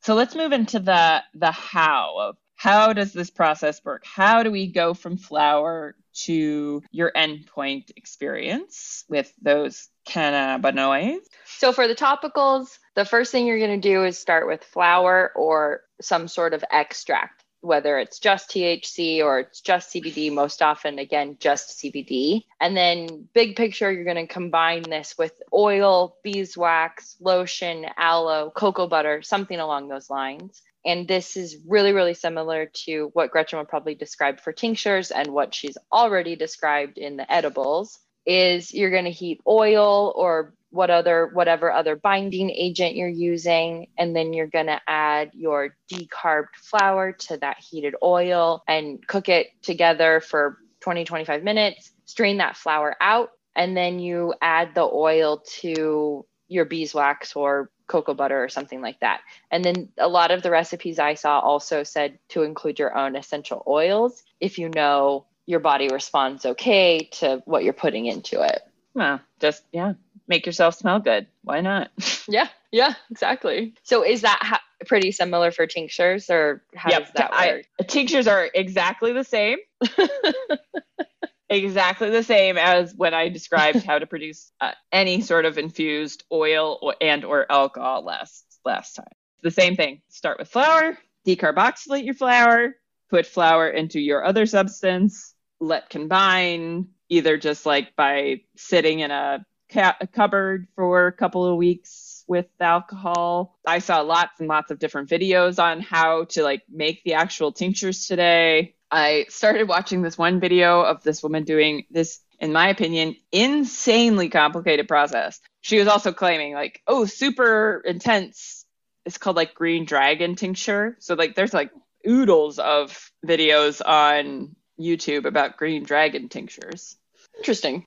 [0.00, 4.02] So let's move into the the how of how does this process work?
[4.06, 11.26] How do we go from flower to your endpoint experience with those cannabinoids?
[11.58, 15.32] So for the topicals, the first thing you're going to do is start with flower
[15.36, 20.98] or some sort of extract, whether it's just THC or it's just CBD, most often,
[20.98, 22.44] again, just CBD.
[22.60, 28.88] And then, big picture, you're going to combine this with oil, beeswax, lotion, aloe, cocoa
[28.88, 30.62] butter, something along those lines.
[30.84, 35.28] And this is really, really similar to what Gretchen would probably describe for tinctures and
[35.28, 37.98] what she's already described in the edibles
[38.30, 43.88] is you're going to heat oil or what other whatever other binding agent you're using
[43.98, 49.28] and then you're going to add your decarbed flower to that heated oil and cook
[49.28, 54.82] it together for 20 25 minutes strain that flower out and then you add the
[54.82, 59.20] oil to your beeswax or cocoa butter or something like that.
[59.50, 63.16] And then a lot of the recipes i saw also said to include your own
[63.16, 64.22] essential oils.
[64.38, 68.60] If you know your body responds okay to what you're putting into it
[68.94, 69.94] Well, just yeah,
[70.28, 71.26] make yourself smell good.
[71.42, 71.90] Why not?
[72.28, 73.74] Yeah, yeah, exactly.
[73.82, 77.88] So is that ha- pretty similar for tinctures or how Yep, does that I- work?
[77.88, 79.58] Tinctures are exactly the same.
[81.48, 86.22] exactly the same as when I described how to produce uh, any sort of infused
[86.30, 89.06] oil or, and or alcohol last last time.
[89.42, 90.02] The same thing.
[90.10, 90.96] Start with flower,
[91.26, 92.76] decarboxylate your flower,
[93.08, 99.44] put flower into your other substance, let combine, either just like by sitting in a,
[99.72, 103.58] ca- a cupboard for a couple of weeks with alcohol.
[103.66, 107.52] I saw lots and lots of different videos on how to like make the actual
[107.52, 108.74] tinctures today.
[108.90, 114.28] I started watching this one video of this woman doing this, in my opinion, insanely
[114.28, 115.40] complicated process.
[115.60, 118.64] She was also claiming, like, oh, super intense.
[119.04, 120.96] It's called like green dragon tincture.
[121.00, 121.70] So, like, there's like
[122.06, 126.96] oodles of videos on YouTube about green dragon tinctures.
[127.38, 127.84] Interesting.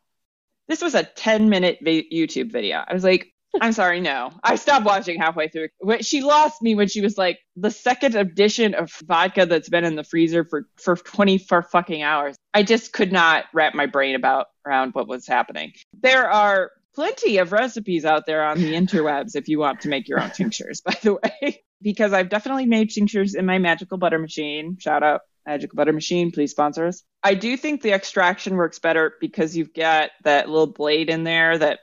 [0.68, 2.84] This was a 10 minute vi- YouTube video.
[2.88, 4.32] I was like, I'm sorry, no.
[4.44, 5.70] I stopped watching halfway through.
[6.02, 9.96] She lost me when she was like the second edition of vodka that's been in
[9.96, 12.36] the freezer for for 24 fucking hours.
[12.54, 15.74] I just could not wrap my brain about around what was happening.
[16.02, 20.08] There are plenty of recipes out there on the interwebs if you want to make
[20.08, 24.20] your own tinctures, by the way, because I've definitely made tinctures in my magical butter
[24.20, 24.78] machine.
[24.80, 27.04] Shout out Magical Butter Machine, please sponsor us.
[27.24, 31.58] I do think the extraction works better because you've got that little blade in there
[31.58, 31.80] that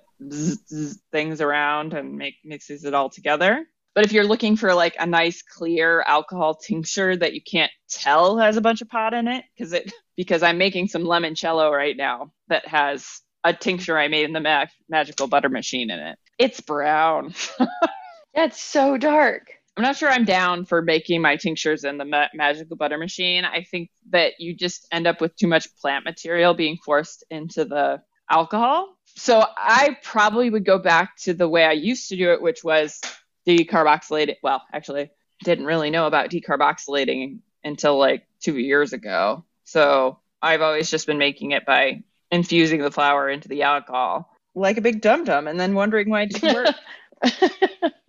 [1.12, 3.64] things around and make mixes it all together.
[3.94, 8.38] But if you're looking for like a nice clear alcohol tincture that you can't tell
[8.38, 11.96] has a bunch of pot in it, because it because I'm making some limoncello right
[11.96, 16.18] now that has a tincture I made in the ma- magical butter machine in it.
[16.38, 17.34] It's brown.
[18.34, 19.50] it's so dark.
[19.77, 23.45] I'm not sure I'm down for making my tinctures in the ma- magical butter machine.
[23.45, 27.64] I think that you just end up with too much plant material being forced into
[27.64, 28.97] the alcohol.
[29.16, 32.62] So I probably would go back to the way I used to do it, which
[32.62, 33.01] was
[33.47, 34.37] decarboxylating.
[34.43, 35.11] Well, actually,
[35.45, 39.45] didn't really know about decarboxylating until like two years ago.
[39.64, 44.77] So I've always just been making it by infusing the flower into the alcohol like
[44.79, 47.93] a big dum dum and then wondering why it didn't work.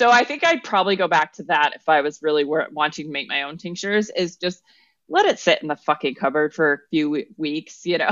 [0.00, 3.12] so I think I'd probably go back to that if I was really wanting to
[3.12, 4.62] make my own tinctures is just
[5.10, 8.08] let it sit in the fucking cupboard for a few weeks, you know.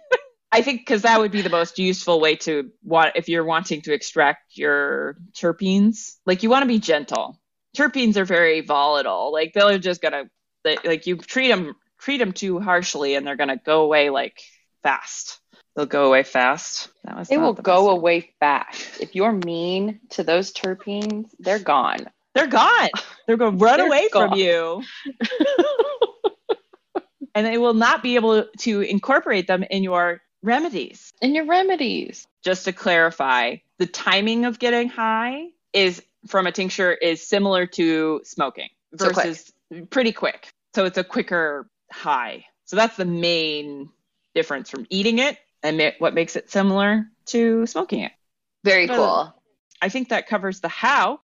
[0.52, 3.82] I think because that would be the most useful way to want if you're wanting
[3.82, 6.16] to extract your terpenes.
[6.24, 7.38] Like you want to be gentle.
[7.76, 9.30] Terpenes are very volatile.
[9.30, 10.30] Like they're just gonna
[10.64, 14.40] like you treat them treat them too harshly and they're gonna go away like
[14.82, 15.40] fast.
[15.78, 16.88] They'll go away fast.
[17.04, 19.00] That was they will the go away fast.
[19.00, 22.10] If you're mean to those terpenes, they're gone.
[22.34, 22.88] They're gone.
[23.28, 24.30] They're going to run away gone.
[24.30, 24.82] from you.
[27.36, 31.12] and they will not be able to incorporate them in your remedies.
[31.22, 32.26] In your remedies.
[32.42, 38.22] Just to clarify, the timing of getting high is from a tincture is similar to
[38.24, 39.90] smoking versus so quick.
[39.90, 40.52] pretty quick.
[40.74, 42.46] So it's a quicker high.
[42.64, 43.90] So that's the main
[44.34, 48.12] difference from eating it and what makes it similar to smoking it.
[48.64, 49.34] Very cool.
[49.80, 51.20] I think that covers the how.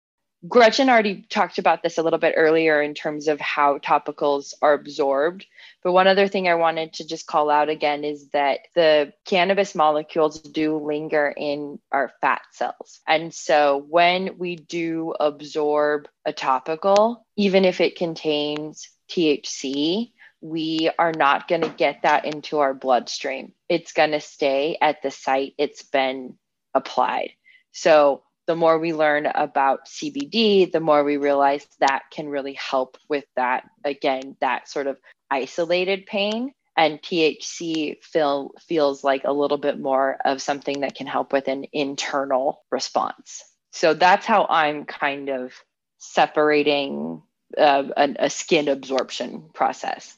[0.48, 4.74] Gretchen already talked about this a little bit earlier in terms of how topicals are
[4.74, 5.46] absorbed.
[5.84, 9.76] But one other thing I wanted to just call out again is that the cannabis
[9.76, 13.02] molecules do linger in our fat cells.
[13.06, 21.12] And so when we do absorb a topical, even if it contains THC, we are
[21.12, 23.54] not going to get that into our bloodstream.
[23.68, 26.36] It's going to stay at the site it's been
[26.74, 27.32] applied.
[27.72, 32.98] So the more we learn about CBD, the more we realize that can really help
[33.08, 34.98] with that, again, that sort of
[35.30, 36.54] isolated pain.
[36.76, 41.50] And THC feel, feels like a little bit more of something that can help with
[41.50, 43.44] an internal response.
[43.74, 45.54] So that's how I'm kind of
[45.98, 47.22] separating
[47.58, 50.16] uh, a, a skin absorption process.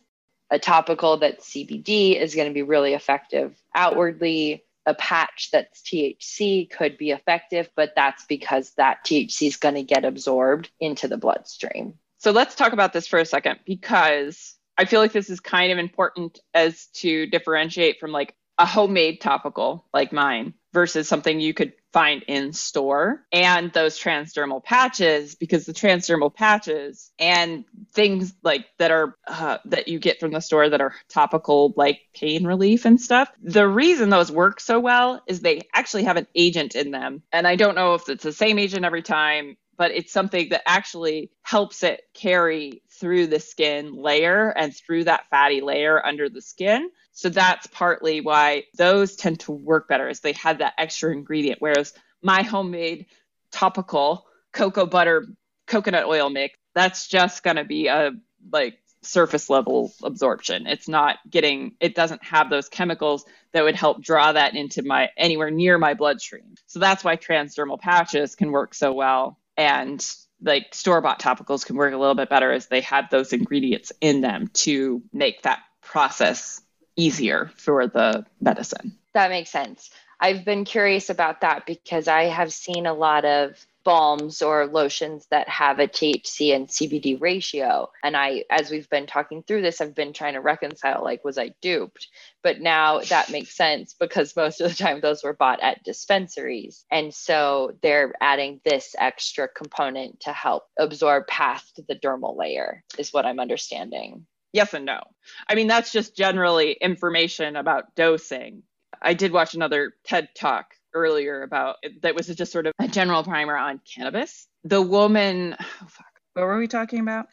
[0.52, 6.70] A topical that's CBD is going to be really effective outwardly a patch that's THC
[6.70, 11.18] could be effective, but that's because that THC is going to get absorbed into the
[11.18, 11.94] bloodstream.
[12.18, 15.72] So let's talk about this for a second because I feel like this is kind
[15.72, 21.54] of important as to differentiate from like a homemade topical like mine versus something you
[21.54, 28.66] could find in store and those transdermal patches because the transdermal patches and things like
[28.78, 32.86] that are uh, that you get from the store that are topical like pain relief
[32.86, 33.30] and stuff.
[33.42, 37.24] The reason those work so well is they actually have an agent in them.
[37.32, 40.62] And i don't know if it's the same agent every time but it's something that
[40.68, 46.42] actually helps it carry through the skin layer and through that fatty layer under the
[46.42, 51.12] skin so that's partly why those tend to work better is they have that extra
[51.12, 51.62] ingredient.
[51.62, 53.08] Whereas my homemade
[53.52, 55.28] topical cocoa butter
[55.68, 58.12] coconut oil mix, that's just to be a
[58.52, 60.68] like surface level absorption.
[60.68, 65.10] It's not getting it doesn't have those chemicals that would help draw that into my
[65.18, 66.56] anywhere near my bloodstream.
[66.68, 71.76] So that's why transdermal patches can work so well and like store bought topicals can
[71.76, 75.60] work a little bit better as they have those ingredients in them to make that
[75.82, 76.62] process
[76.96, 78.98] easier for the medicine.
[79.14, 79.92] That makes sense.
[80.20, 85.28] I've been curious about that because I have seen a lot of balms or lotions
[85.32, 87.92] that have a THC and CBD ratio.
[88.04, 91.38] And I, as we've been talking through this, I've been trying to reconcile like, was
[91.38, 92.08] I duped?
[92.44, 96.86] But now that makes sense because most of the time those were bought at dispensaries.
[96.92, 103.14] And so they're adding this extra component to help absorb past the dermal layer, is
[103.14, 104.26] what I'm understanding.
[104.54, 105.00] Yes and no.
[105.48, 108.64] I mean, that's just generally information about dosing.
[109.02, 113.24] I did watch another TED talk earlier about that was just sort of a general
[113.24, 114.48] primer on cannabis.
[114.64, 117.28] The woman, oh fuck, what were we talking about?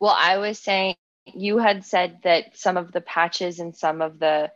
[0.00, 0.94] Well, I was saying
[1.26, 4.50] you had said that some of the patches and some of the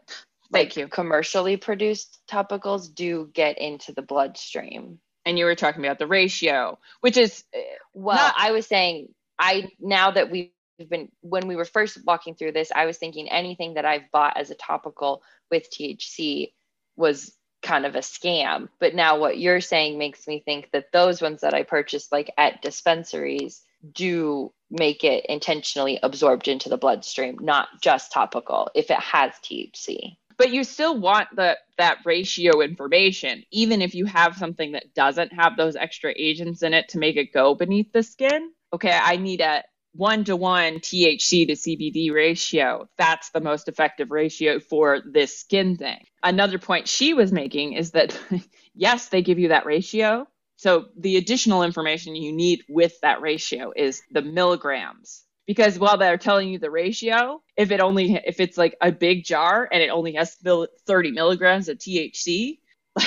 [0.53, 0.86] Thank you.
[0.88, 4.99] commercially produced topicals do get into the bloodstream.
[5.24, 7.61] And you were talking about the ratio, which is uh,
[7.95, 10.51] Well, Not- I was saying I now that we've
[10.88, 14.36] been when we were first walking through this, I was thinking anything that I've bought
[14.36, 16.53] as a topical with THC
[16.97, 17.32] was
[17.62, 18.68] kind of a scam.
[18.80, 22.32] But now what you're saying makes me think that those ones that I purchased like
[22.36, 29.00] at dispensaries do make it intentionally absorbed into the bloodstream, not just topical if it
[29.00, 30.16] has THC.
[30.38, 35.32] but you still want the that ratio information even if you have something that doesn't
[35.32, 39.16] have those extra agents in it to make it go beneath the skin okay i
[39.16, 39.62] need a
[39.95, 45.76] one to one thc to cbd ratio that's the most effective ratio for this skin
[45.76, 46.05] thing.
[46.22, 48.18] Another point she was making is that
[48.74, 50.26] yes they give you that ratio.
[50.57, 55.24] So the additional information you need with that ratio is the milligrams.
[55.47, 59.24] Because while they're telling you the ratio if it only if it's like a big
[59.24, 62.59] jar and it only has 30 milligrams of thc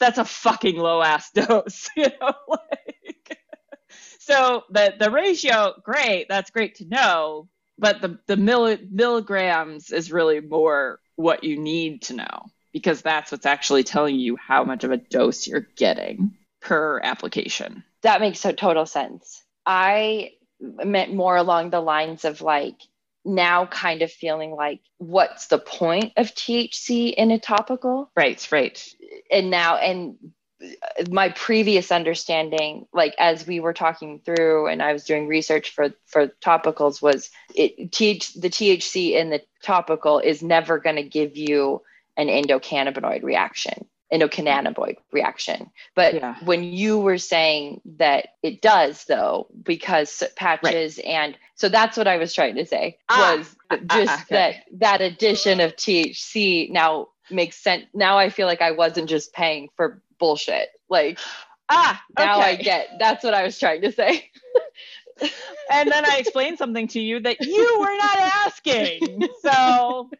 [0.00, 2.93] that's a fucking low ass dose you know like
[4.26, 7.48] so the the ratio great that's great to know
[7.78, 13.32] but the the milli- milligrams is really more what you need to know because that's
[13.32, 18.40] what's actually telling you how much of a dose you're getting per application That makes
[18.40, 19.42] so total sense.
[19.66, 22.76] I meant more along the lines of like
[23.24, 28.12] now kind of feeling like what's the point of THC in a topical?
[28.16, 28.86] right right
[29.30, 30.16] And now and
[31.10, 35.90] my previous understanding like as we were talking through and I was doing research for
[36.06, 41.36] for topicals was it TH, the THC in the topical is never going to give
[41.36, 41.82] you
[42.16, 46.36] an endocannabinoid reaction endocannabinoid reaction but Yeah.
[46.44, 52.16] when you were saying that it does though because patches and so that's what i
[52.18, 54.26] was trying to say Ah, was ah, just ah, okay.
[54.30, 59.32] that that addition of thc now makes sense now i feel like i wasn't just
[59.32, 61.18] paying for bullshit like
[61.68, 64.30] ah now i get that's what i was trying to say
[65.70, 69.28] and then I explained something to you that you were not asking.
[69.42, 70.10] So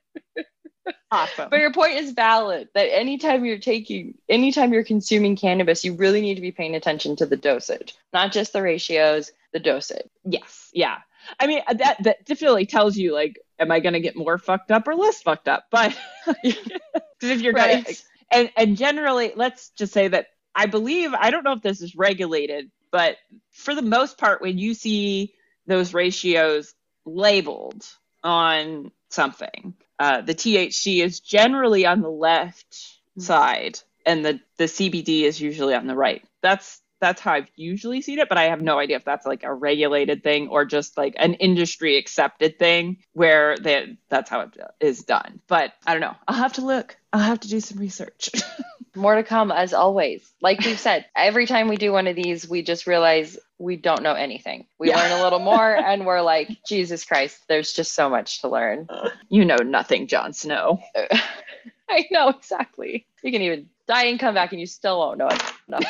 [1.11, 1.48] awesome.
[1.48, 6.20] but your point is valid that anytime you're taking anytime you're consuming cannabis you really
[6.20, 10.70] need to be paying attention to the dosage not just the ratios the dosage yes,
[10.74, 10.98] yeah.
[11.40, 14.70] I mean that that definitely tells you like, am I going to get more fucked
[14.70, 15.66] up or less fucked up?
[15.70, 15.96] But
[16.42, 16.61] because
[17.22, 17.96] if you're going to,
[18.35, 21.97] and and generally, let's just say that I believe I don't know if this is
[21.97, 23.16] regulated, but
[23.53, 25.35] for the most part, when you see
[25.66, 26.74] those ratios
[27.07, 27.85] labeled
[28.22, 32.76] on something, uh, the THC is generally on the left
[33.18, 36.24] side, and the the CBD is usually on the right.
[36.43, 39.42] That's that's how I've usually seen it, but I have no idea if that's like
[39.44, 44.57] a regulated thing or just like an industry accepted thing where they, that's how it
[44.80, 45.40] is done.
[45.46, 46.14] But I don't know.
[46.26, 46.96] I'll have to look.
[47.12, 48.30] I'll have to do some research.
[48.96, 52.48] more to come as always like we've said every time we do one of these
[52.48, 54.96] we just realize we don't know anything we Yeah.
[54.98, 58.86] learn a little more and we're like jesus christ there's just so much to learn
[59.28, 60.80] you know nothing, Jon Snow.
[61.90, 65.28] i know exactly you can even die and come back and you still won't know
[65.66, 65.82] enough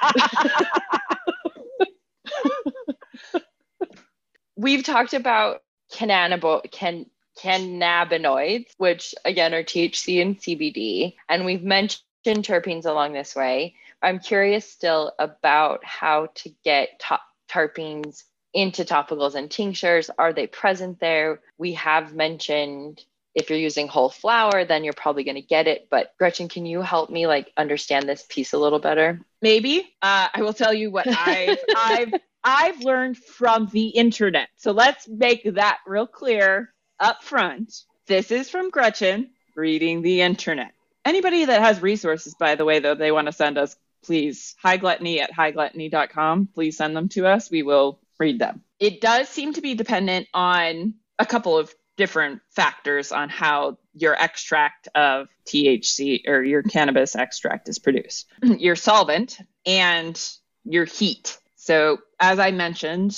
[4.56, 7.06] we've talked about cannabino can
[7.38, 13.74] cannabinoids, which again are THC and CBD, and we've mentioned terpenes along this way.
[14.02, 17.00] I'm curious still about how to get
[17.48, 20.10] terpenes into topicals and tinctures.
[20.18, 21.40] Are they present there?
[21.58, 25.88] We have mentioned if you're using whole flower, then you're probably going to get it.
[25.90, 29.20] But Gretchen, can you help me like understand this piece a little better?
[29.40, 29.80] Maybe.
[30.02, 34.48] Uh, I will tell you what I've I've I've learned from the internet.
[34.56, 37.72] So let's make that real clear up front.
[38.06, 40.72] This is from Gretchen reading the internet.
[41.04, 45.20] Anybody that has resources, by the way, though, they want to send us, please, highgluttony
[45.20, 46.48] at high-gluttony.com.
[46.54, 47.50] Please send them to us.
[47.50, 48.62] We will read them.
[48.78, 54.14] It does seem to be dependent on a couple of different factors on how your
[54.14, 58.26] extract of THC or your cannabis extract is produced.
[58.42, 60.18] your solvent and
[60.64, 61.38] your heat.
[61.56, 63.10] So, as I mentioned,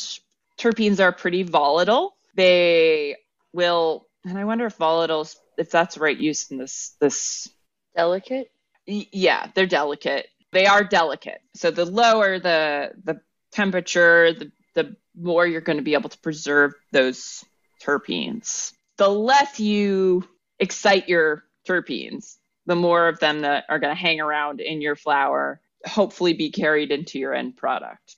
[0.59, 2.17] terpenes are pretty volatile.
[2.35, 3.17] They
[3.53, 7.49] will, and I wonder if volatiles, if that's the right use in this this
[7.95, 8.51] Delicate?
[8.87, 10.27] Yeah, they're delicate.
[10.51, 11.41] They are delicate.
[11.55, 13.21] So the lower the the
[13.53, 17.45] temperature, the the more you're going to be able to preserve those
[17.83, 18.73] terpenes.
[18.99, 20.29] The less you
[20.59, 24.97] excite your terpenes, the more of them that are going to hang around in your
[24.97, 28.17] flower, hopefully be carried into your end product.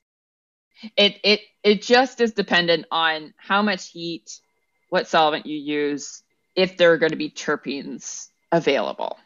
[0.97, 4.39] It it it just is dependent on how much heat,
[4.89, 6.21] what solvent you use,
[6.55, 9.17] if there are going to be terpenes available.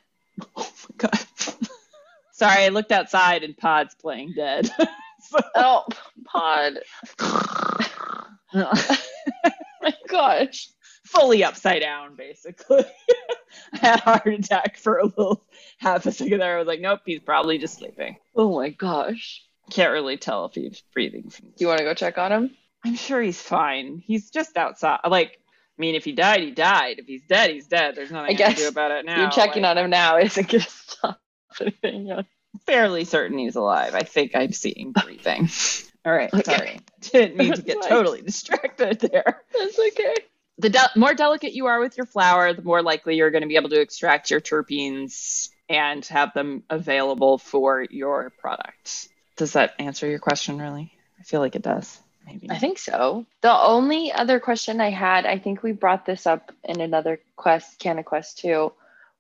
[0.55, 1.19] Oh my god.
[2.31, 4.69] Sorry, I looked outside and Pod's playing dead.
[5.53, 5.85] Oh,
[6.25, 6.79] pod.
[9.81, 10.69] My gosh.
[11.05, 12.83] Fully upside down, basically.
[13.73, 15.43] I had a heart attack for a little
[15.77, 16.55] half a second there.
[16.55, 18.17] I was like, nope, he's probably just sleeping.
[18.35, 19.43] Oh my gosh.
[19.71, 21.31] Can't really tell if he's breathing.
[21.39, 22.55] Do you want to go check on him?
[22.85, 24.01] I'm sure he's fine.
[24.05, 24.99] He's just outside.
[25.07, 25.39] Like,
[25.77, 26.99] I mean, if he died, he died.
[26.99, 27.95] If he's dead, he's dead.
[27.95, 29.21] There's nothing I I, can do about it now.
[29.21, 31.21] You're checking Like, on him now isn't going to stop
[31.61, 32.23] anything.
[32.65, 33.95] Fairly certain he's alive.
[33.95, 35.49] I think I'm seeing breathing.
[36.09, 36.43] All right, Okay.
[36.43, 36.79] sorry.
[37.01, 39.43] Didn't mean to get totally distracted there.
[39.53, 40.15] That's okay.
[40.57, 43.47] The de- more delicate you are with your flower, the more likely you're going to
[43.47, 49.07] be able to extract your terpenes and have them available for your product.
[49.37, 50.91] Does that answer your question really?
[51.19, 51.99] I feel like it does.
[52.25, 52.49] Maybe.
[52.49, 53.27] I think so.
[53.41, 57.77] The only other question I had, I think we brought this up in another quest,
[57.77, 58.73] Can CannaQuest 2,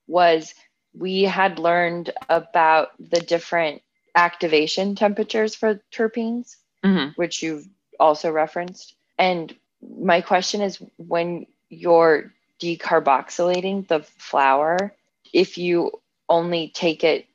[0.07, 0.53] was
[0.97, 3.81] we had learned about the different
[4.15, 6.55] activation temperatures for terpenes,
[6.85, 7.17] Mhm.
[7.17, 7.67] which you've
[7.99, 8.95] also referenced.
[9.17, 14.93] And my question is when you're decarboxylating the flower,
[15.33, 15.91] if you
[16.27, 17.25] only take it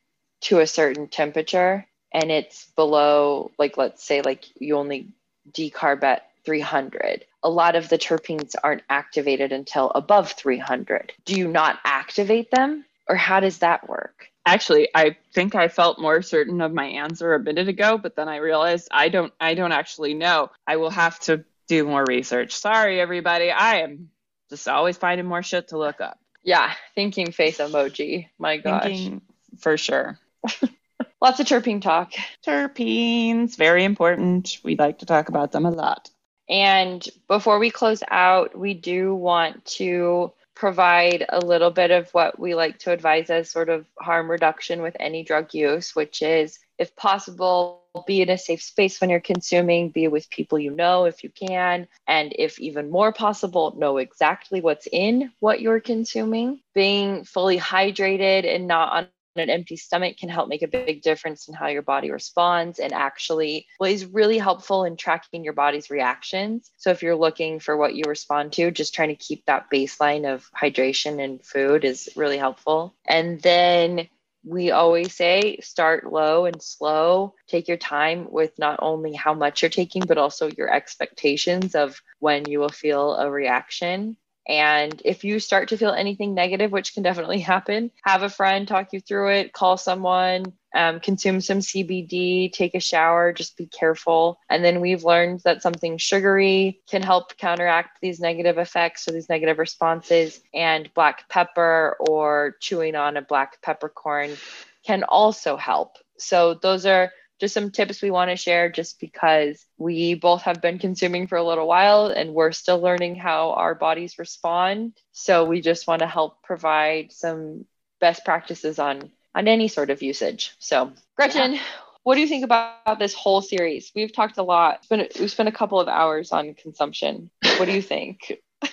[0.42, 5.08] to a certain temperature and it's below, like, let's say, like you only
[5.50, 7.24] decarb at 300.
[7.42, 11.12] A lot of the terpenes aren't activated until above 300.
[11.24, 14.28] Do you not activate them or how does that work?
[14.46, 18.28] Actually, I think I felt more certain of my answer a minute ago, but then
[18.28, 20.50] I realized I don't I don't actually know.
[20.66, 22.54] I will have to do more research.
[22.54, 23.50] Sorry everybody.
[23.50, 24.10] I am
[24.50, 26.18] just always finding more shit to look up.
[26.42, 28.28] Yeah, thinking face emoji.
[28.38, 28.84] My gosh.
[28.84, 29.22] Thinking
[29.58, 30.18] for sure.
[31.20, 32.12] Lots of terpene talk.
[32.46, 34.58] Terpenes, very important.
[34.62, 36.10] We like to talk about them a lot.
[36.48, 42.38] And before we close out, we do want to provide a little bit of what
[42.38, 46.58] we like to advise as sort of harm reduction with any drug use, which is
[46.78, 51.04] if possible, be in a safe space when you're consuming, be with people you know
[51.04, 56.60] if you can, and if even more possible, know exactly what's in what you're consuming.
[56.74, 61.48] Being fully hydrated and not on an empty stomach can help make a big difference
[61.48, 66.70] in how your body responds and actually is really helpful in tracking your body's reactions.
[66.76, 70.32] So if you're looking for what you respond to, just trying to keep that baseline
[70.32, 72.94] of hydration and food is really helpful.
[73.06, 74.08] And then
[74.44, 77.34] we always say start low and slow.
[77.48, 82.00] Take your time with not only how much you're taking, but also your expectations of
[82.18, 84.16] when you will feel a reaction.
[84.46, 88.66] And if you start to feel anything negative, which can definitely happen, have a friend
[88.68, 93.66] talk you through it, call someone, um, consume some CBD, take a shower, just be
[93.66, 94.40] careful.
[94.50, 99.28] And then we've learned that something sugary can help counteract these negative effects or these
[99.28, 100.40] negative responses.
[100.52, 104.36] And black pepper or chewing on a black peppercorn
[104.84, 105.96] can also help.
[106.18, 107.10] So those are
[107.44, 111.36] just some tips we want to share just because we both have been consuming for
[111.36, 114.94] a little while and we're still learning how our bodies respond.
[115.12, 117.66] So we just want to help provide some
[118.00, 120.54] best practices on on any sort of usage.
[120.58, 121.58] So Gretchen,
[122.02, 123.92] what do you think about this whole series?
[123.94, 124.76] We've talked a lot.
[124.78, 127.30] It's been, we've spent a couple of hours on consumption.
[127.58, 128.40] What do you think?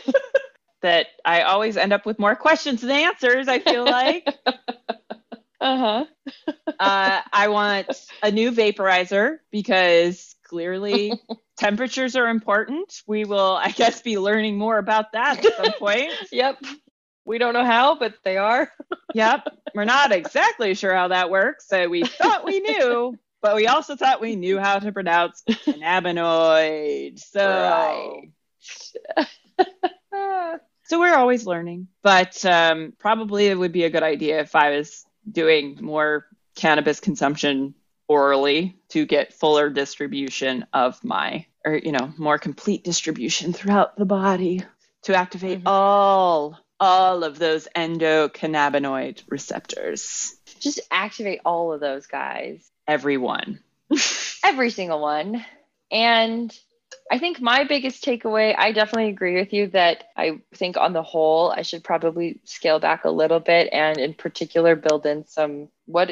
[0.84, 4.28] That I always end up with more questions than answers, I feel like.
[5.62, 6.06] Uh-huh.
[6.80, 7.88] uh, I want
[8.24, 11.14] a new vaporizer because clearly
[11.58, 13.02] temperatures are important.
[13.08, 16.12] We will, I guess, be learning more about that at some point.
[16.32, 16.58] Yep.
[17.24, 18.72] We don't know how, but they are.
[19.14, 19.48] Yep.
[19.76, 21.68] We're not exactly sure how that works.
[21.68, 27.20] So we thought we knew, but we also thought we knew how to pronounce cannabinoid.
[27.20, 28.24] So,
[30.14, 30.58] Ah.
[30.86, 31.88] so we're always learning.
[32.02, 37.00] But um, probably it would be a good idea if I was doing more cannabis
[37.00, 37.74] consumption
[38.08, 44.06] orally to get fuller distribution of my, or, you know, more complete distribution throughout the
[44.06, 44.64] body
[45.04, 45.68] to activate mm-hmm.
[45.68, 50.36] all, all of those endocannabinoid receptors.
[50.60, 52.70] Just activate all of those guys.
[52.88, 53.60] Everyone.
[54.44, 55.46] Every single one.
[55.90, 56.58] And
[57.12, 61.04] I think my biggest takeaway, I definitely agree with you that I think on the
[61.04, 65.68] whole, I should probably scale back a little bit and in particular build in some
[65.88, 66.10] what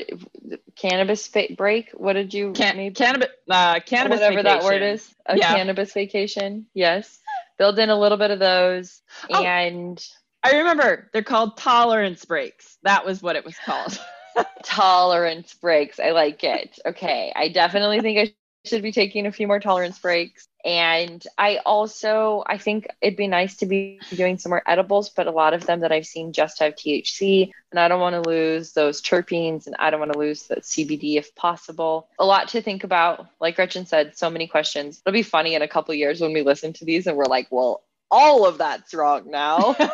[0.76, 1.92] cannabis break.
[1.92, 4.60] What did you Can- cannabis uh, cannabis whatever vacation.
[4.60, 5.56] that word is a yeah.
[5.56, 6.66] cannabis vacation.
[6.74, 7.18] Yes,
[7.58, 10.06] build in a little bit of those oh, and
[10.44, 12.78] I remember they're called tolerance breaks.
[12.84, 13.98] That was what it was called.
[14.64, 15.98] tolerance breaks.
[15.98, 16.78] I like it.
[16.86, 18.34] Okay, I definitely think I
[18.66, 20.48] should be taking a few more tolerance breaks.
[20.66, 25.28] And I also I think it'd be nice to be doing some more edibles, but
[25.28, 28.30] a lot of them that I've seen just have THC, and I don't want to
[28.30, 32.10] lose those terpenes, and I don't want to lose that CBD if possible.
[32.20, 33.28] A lot to think about.
[33.40, 35.02] Like Gretchen said, so many questions.
[35.06, 37.48] It'll be funny in a couple years when we listen to these and we're like,
[37.52, 39.76] well, all of that's wrong now.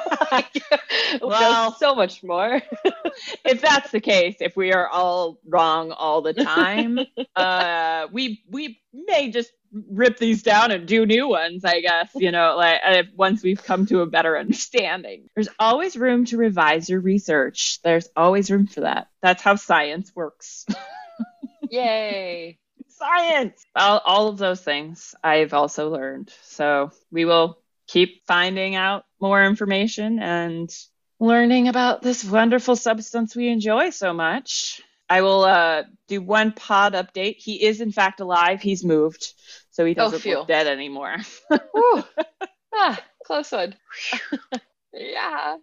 [1.22, 2.62] well, so much more.
[3.46, 7.00] if that's the case, if we are all wrong all the time,
[7.36, 9.52] uh, we we may just
[9.90, 11.66] rip these down and do new ones.
[11.66, 15.30] I guess you know, like if, once we've come to a better understanding.
[15.36, 17.80] There's always room to revise your research.
[17.84, 19.08] There's always room for that.
[19.22, 20.66] That's how science works.
[21.70, 22.60] Yay!
[22.88, 23.66] Science.
[23.76, 26.32] All, all of those things I've also learned.
[26.44, 30.70] So we will keep finding out more information and
[31.20, 34.82] learning about this wonderful substance we enjoy so much.
[35.08, 37.36] I will uh, do one pod update.
[37.38, 38.62] He is in fact alive.
[38.62, 39.34] He's moved,
[39.72, 41.18] so he oh, doesn't oh, look dead anymore.
[42.74, 43.76] ah, close one.
[44.94, 45.58] yeah.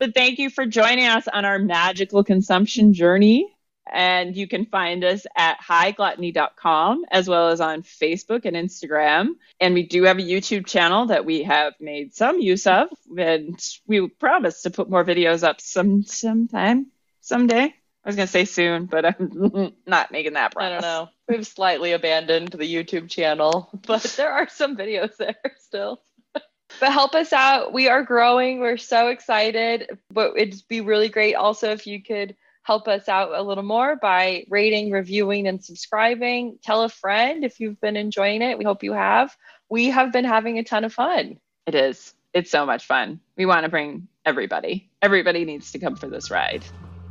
[0.00, 3.46] but thank you for joining us on our magical consumption journey.
[3.92, 9.34] And you can find us at highgluttony.com as well as on Facebook and Instagram.
[9.60, 12.88] And we do have a YouTube channel that we have made some use of.
[13.18, 16.86] And we promise to put more videos up some sometime,
[17.20, 17.74] someday.
[18.04, 20.70] I was going to say soon, but I'm not making that promise.
[20.70, 21.08] I don't know.
[21.28, 26.00] We've slightly abandoned the YouTube channel, but there are some videos there still.
[26.34, 27.74] but help us out.
[27.74, 28.60] We are growing.
[28.60, 29.98] We're so excited.
[30.10, 33.96] But it'd be really great also if you could help us out a little more
[33.96, 36.58] by rating, reviewing, and subscribing.
[36.62, 38.58] Tell a friend if you've been enjoying it.
[38.58, 39.36] We hope you have.
[39.68, 41.38] We have been having a ton of fun.
[41.66, 42.14] It is.
[42.32, 43.20] It's so much fun.
[43.36, 44.90] We want to bring everybody.
[45.02, 46.64] Everybody needs to come for this ride.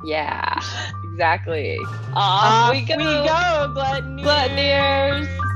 [0.04, 0.60] Yeah,
[1.12, 1.78] exactly.
[2.14, 2.98] Off, Off we go.
[2.98, 3.74] We go.
[3.76, 5.51] Gluttoneers.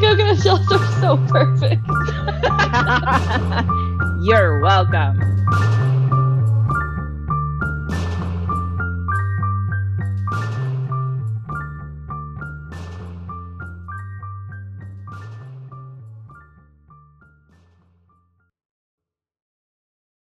[0.00, 1.82] coconut shells are so perfect.
[4.22, 5.18] You're welcome.